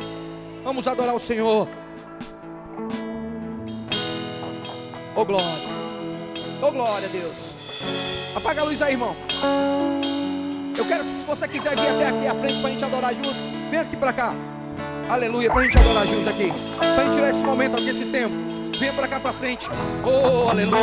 [0.65, 1.69] Vamos adorar o Senhor.
[5.15, 5.47] Oh glória.
[6.63, 8.12] Oh glória a Deus.
[8.35, 9.15] Apaga a luz aí, irmão.
[10.77, 13.15] Eu quero que se você quiser vir até aqui à frente para a gente adorar
[13.15, 13.35] junto,
[13.71, 14.35] vem aqui para cá.
[15.09, 16.53] Aleluia, para a gente adorar junto aqui.
[16.79, 18.35] Para gente tirar esse momento aqui, esse tempo.
[18.79, 19.69] Venha para cá para frente.
[20.03, 20.81] Oh, aleluia.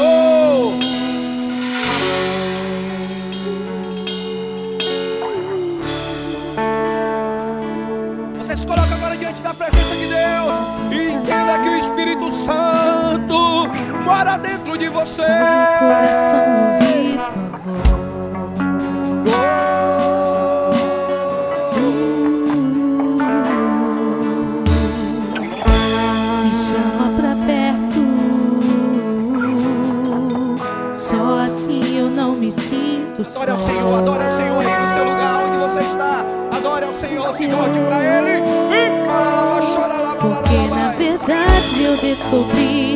[0.00, 0.72] Oh.
[8.38, 10.54] Você se coloca agora diante da presença de Deus
[10.92, 12.63] e entenda que o Espírito Santo
[14.38, 15.22] dentro de você.
[26.42, 28.00] Me chama pra perto.
[30.94, 33.42] Só assim eu não me sinto só.
[33.42, 36.24] Adore ao Senhor, adore ao Senhor aí no seu lugar onde você está.
[36.56, 38.42] Adore ao Senhor, se volte para Ele.
[40.20, 42.93] Porque na verdade eu descobri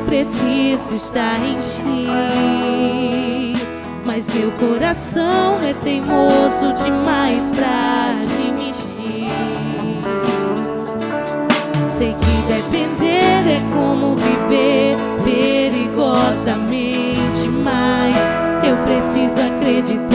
[0.00, 2.06] preciso está em ti.
[4.04, 9.30] Mas meu coração é teimoso demais pra admitir.
[11.80, 18.16] Sei que depender é como viver perigosamente, mas
[18.66, 20.09] eu preciso acreditar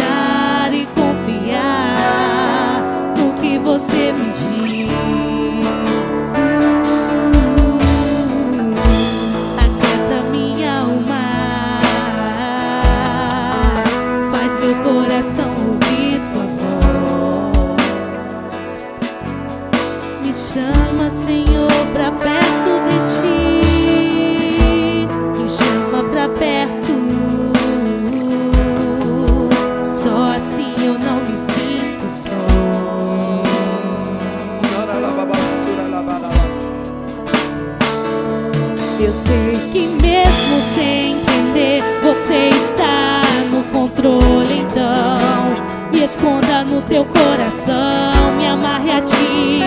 [46.69, 49.59] no teu coração, me amarre a ti,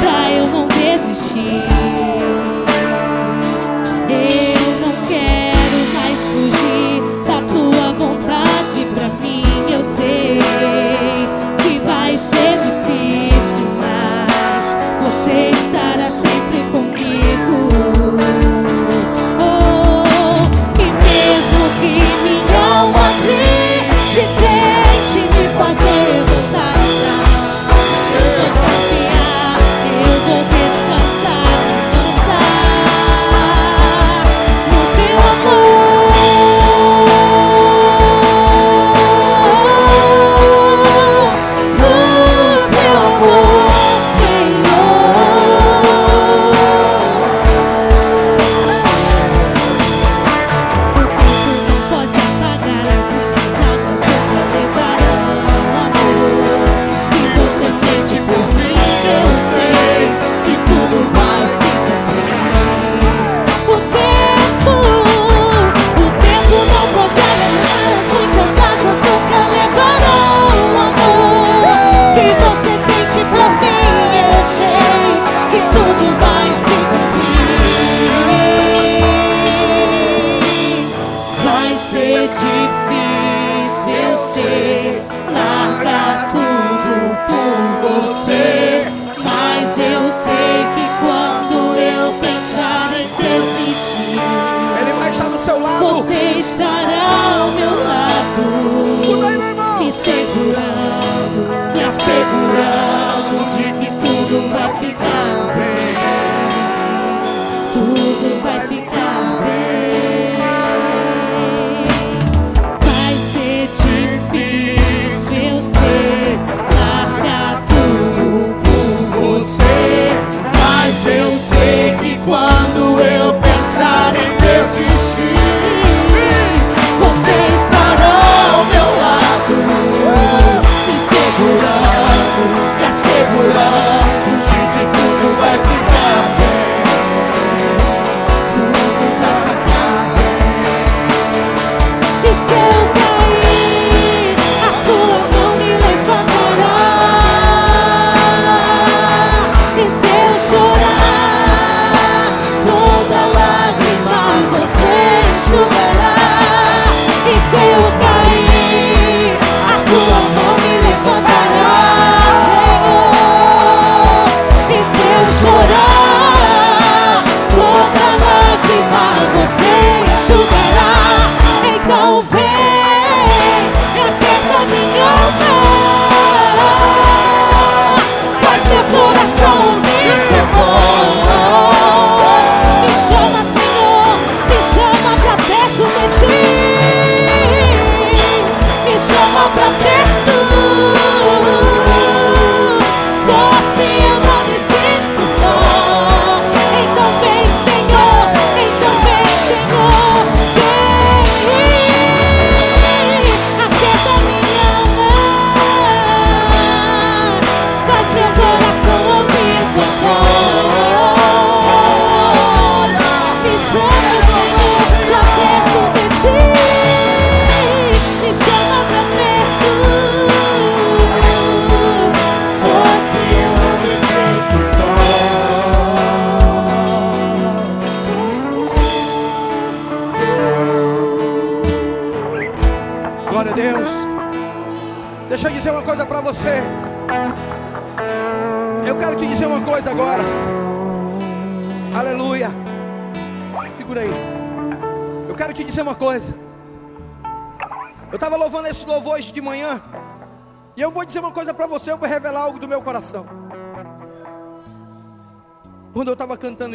[0.00, 1.71] pra eu não desistir.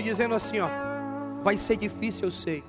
[0.08, 0.70] Dizendo assim: Ó,
[1.41, 2.64] vai ser difícil, eu sei.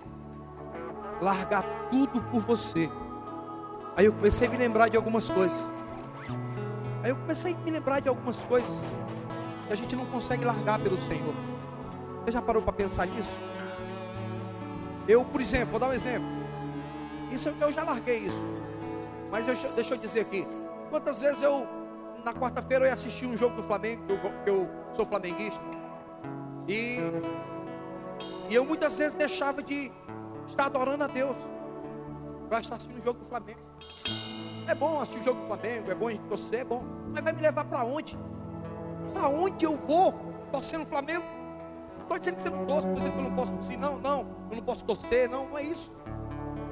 [1.20, 2.88] Largar tudo por você.
[3.96, 5.58] Aí eu comecei a me lembrar de algumas coisas.
[7.02, 8.84] Aí eu comecei a me lembrar de algumas coisas
[9.66, 11.34] que a gente não consegue largar pelo Senhor.
[12.24, 13.36] Você já parou para pensar nisso?
[15.06, 16.28] Eu, por exemplo, vou dar um exemplo.
[17.30, 18.44] Isso eu já larguei isso.
[19.30, 20.46] Mas eu, deixa eu dizer aqui.
[20.90, 21.66] Quantas vezes eu,
[22.24, 25.60] na quarta-feira, eu ia assistir um jogo do Flamengo, eu, eu sou flamenguista.
[26.68, 26.98] E,
[28.50, 29.90] e eu muitas vezes deixava de
[30.46, 31.36] estar adorando a Deus
[32.48, 33.60] para estar assistindo o jogo do Flamengo.
[34.66, 36.84] É bom assistir o jogo do Flamengo, é bom torcer, é bom.
[37.14, 38.18] Mas vai me levar para onde?
[39.12, 40.12] Para onde eu vou
[40.52, 41.24] torcendo o Flamengo?
[42.02, 44.36] Estou dizendo que você não torce, estou dizendo que eu não posso torcer, não, não,
[44.50, 45.94] eu não posso torcer, não, não é isso.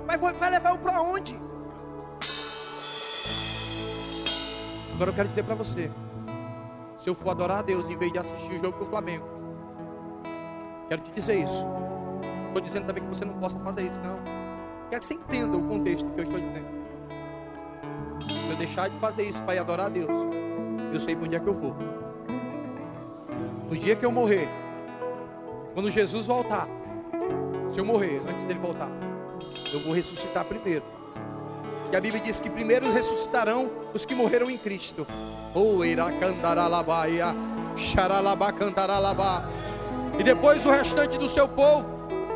[0.06, 1.38] Mas vai levar eu para onde?
[4.94, 5.90] Agora eu quero dizer para você:
[6.98, 9.35] se eu for adorar a Deus em vez de assistir o jogo do Flamengo,
[10.88, 11.64] quero te dizer isso.
[12.48, 14.18] Estou dizendo também que você não possa fazer isso, não.
[14.88, 16.76] Quero que você entenda o contexto que eu estou dizendo.
[18.28, 20.10] Se eu deixar de fazer isso para ir adorar a Deus,
[20.92, 21.76] eu sei para onde é que eu vou.
[23.68, 24.48] No dia que eu morrer,
[25.74, 26.68] quando Jesus voltar,
[27.68, 28.90] se eu morrer antes dele voltar,
[29.72, 30.84] eu vou ressuscitar primeiro.
[31.92, 35.06] E a Bíblia diz que primeiro ressuscitarão os que morreram em Cristo.
[35.54, 37.34] Oh, iracandaralabaia,
[37.76, 39.55] xaralabacandaralabá.
[40.18, 41.88] E depois o restante do seu povo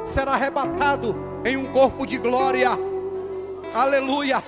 [0.04, 1.14] será arrebatado
[1.44, 2.70] em um corpo de glória.
[3.74, 4.42] Aleluia.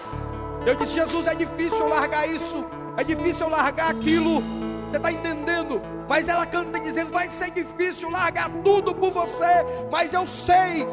[0.67, 2.65] Eu disse, Jesus, é difícil largar isso.
[2.97, 4.43] É difícil largar aquilo.
[4.91, 5.81] Você está entendendo?
[6.09, 9.65] Mas ela canta dizendo: vai ser difícil largar tudo por você.
[9.91, 10.87] Mas eu sei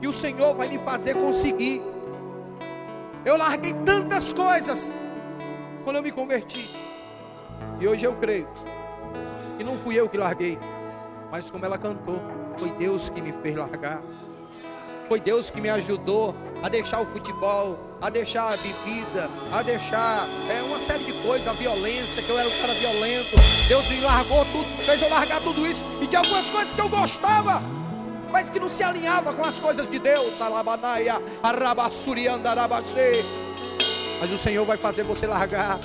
[0.00, 1.80] que o Senhor vai me fazer conseguir.
[3.24, 4.90] Eu larguei tantas coisas
[5.84, 6.68] quando eu me converti.
[7.78, 8.48] E hoje eu creio
[9.56, 10.58] que não fui eu que larguei,
[11.30, 12.20] mas como ela cantou,
[12.56, 14.02] foi Deus que me fez largar.
[15.08, 20.26] Foi Deus que me ajudou a deixar o futebol, a deixar a bebida, a deixar
[20.48, 23.36] é, uma série de coisas, a violência, que eu era um cara violento.
[23.68, 26.88] Deus me largou tudo, fez eu largar tudo isso e de algumas coisas que eu
[26.88, 27.62] gostava
[28.32, 30.40] mas que não se alinhava com as coisas de Deus.
[34.18, 35.78] Mas o Senhor vai fazer você largar.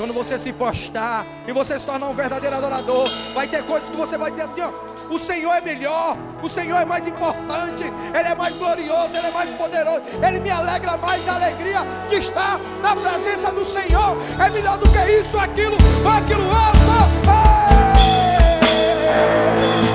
[0.00, 3.96] Quando você se postar e você se tornar um verdadeiro adorador, vai ter coisas que
[3.98, 4.72] você vai dizer assim: ó,
[5.14, 7.82] o Senhor é melhor, o Senhor é mais importante,
[8.18, 12.16] Ele é mais glorioso, Ele é mais poderoso, Ele me alegra mais a alegria de
[12.16, 14.16] estar na presença do Senhor.
[14.42, 15.76] É melhor do que isso, aquilo,
[16.06, 16.80] aquilo outro.
[19.50, 19.89] entregou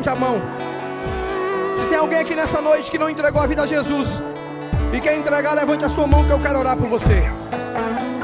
[0.00, 0.40] levante a mão.
[1.78, 4.20] Se tem alguém aqui nessa noite que não entregou a vida a Jesus
[4.92, 7.30] e quer entregar, levante a sua mão que eu quero orar por você.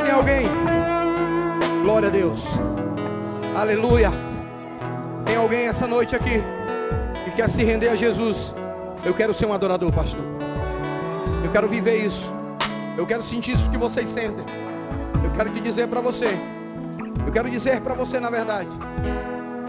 [0.02, 0.48] Tem alguém?
[1.82, 2.52] Glória a Deus.
[3.54, 4.10] Aleluia.
[5.24, 6.42] Tem alguém essa noite aqui
[7.24, 8.54] que quer se render a Jesus?
[9.04, 10.24] Eu quero ser um adorador, pastor.
[11.44, 12.32] Eu quero viver isso.
[12.96, 14.44] Eu quero sentir isso que vocês sentem.
[15.22, 16.28] Eu quero te dizer para você.
[17.24, 18.68] Eu quero dizer para você, na verdade,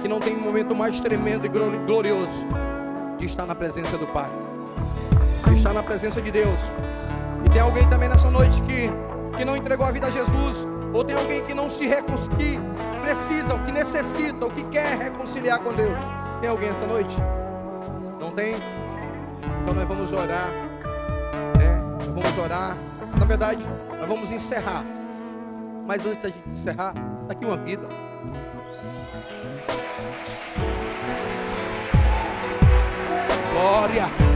[0.02, 2.45] que não tem momento mais tremendo e glorioso
[3.18, 4.30] de estar na presença do Pai,
[5.45, 6.60] de estar na presença de Deus.
[7.45, 8.89] E tem alguém também nessa noite que,
[9.38, 12.60] que não entregou a vida a Jesus, ou tem alguém que não se reconcilia,
[13.02, 15.98] precisa, o que necessita, o que quer reconciliar com Deus.
[16.41, 17.16] Tem alguém essa noite?
[18.20, 18.56] Não tem?
[19.62, 20.50] Então nós vamos orar,
[21.58, 21.82] né?
[21.95, 22.76] Nós vamos orar.
[23.20, 23.64] Na verdade,
[23.98, 24.84] nós vamos encerrar.
[25.86, 27.88] Mas antes da gente encerrar, está aqui uma vida.
[33.58, 34.26] Glória.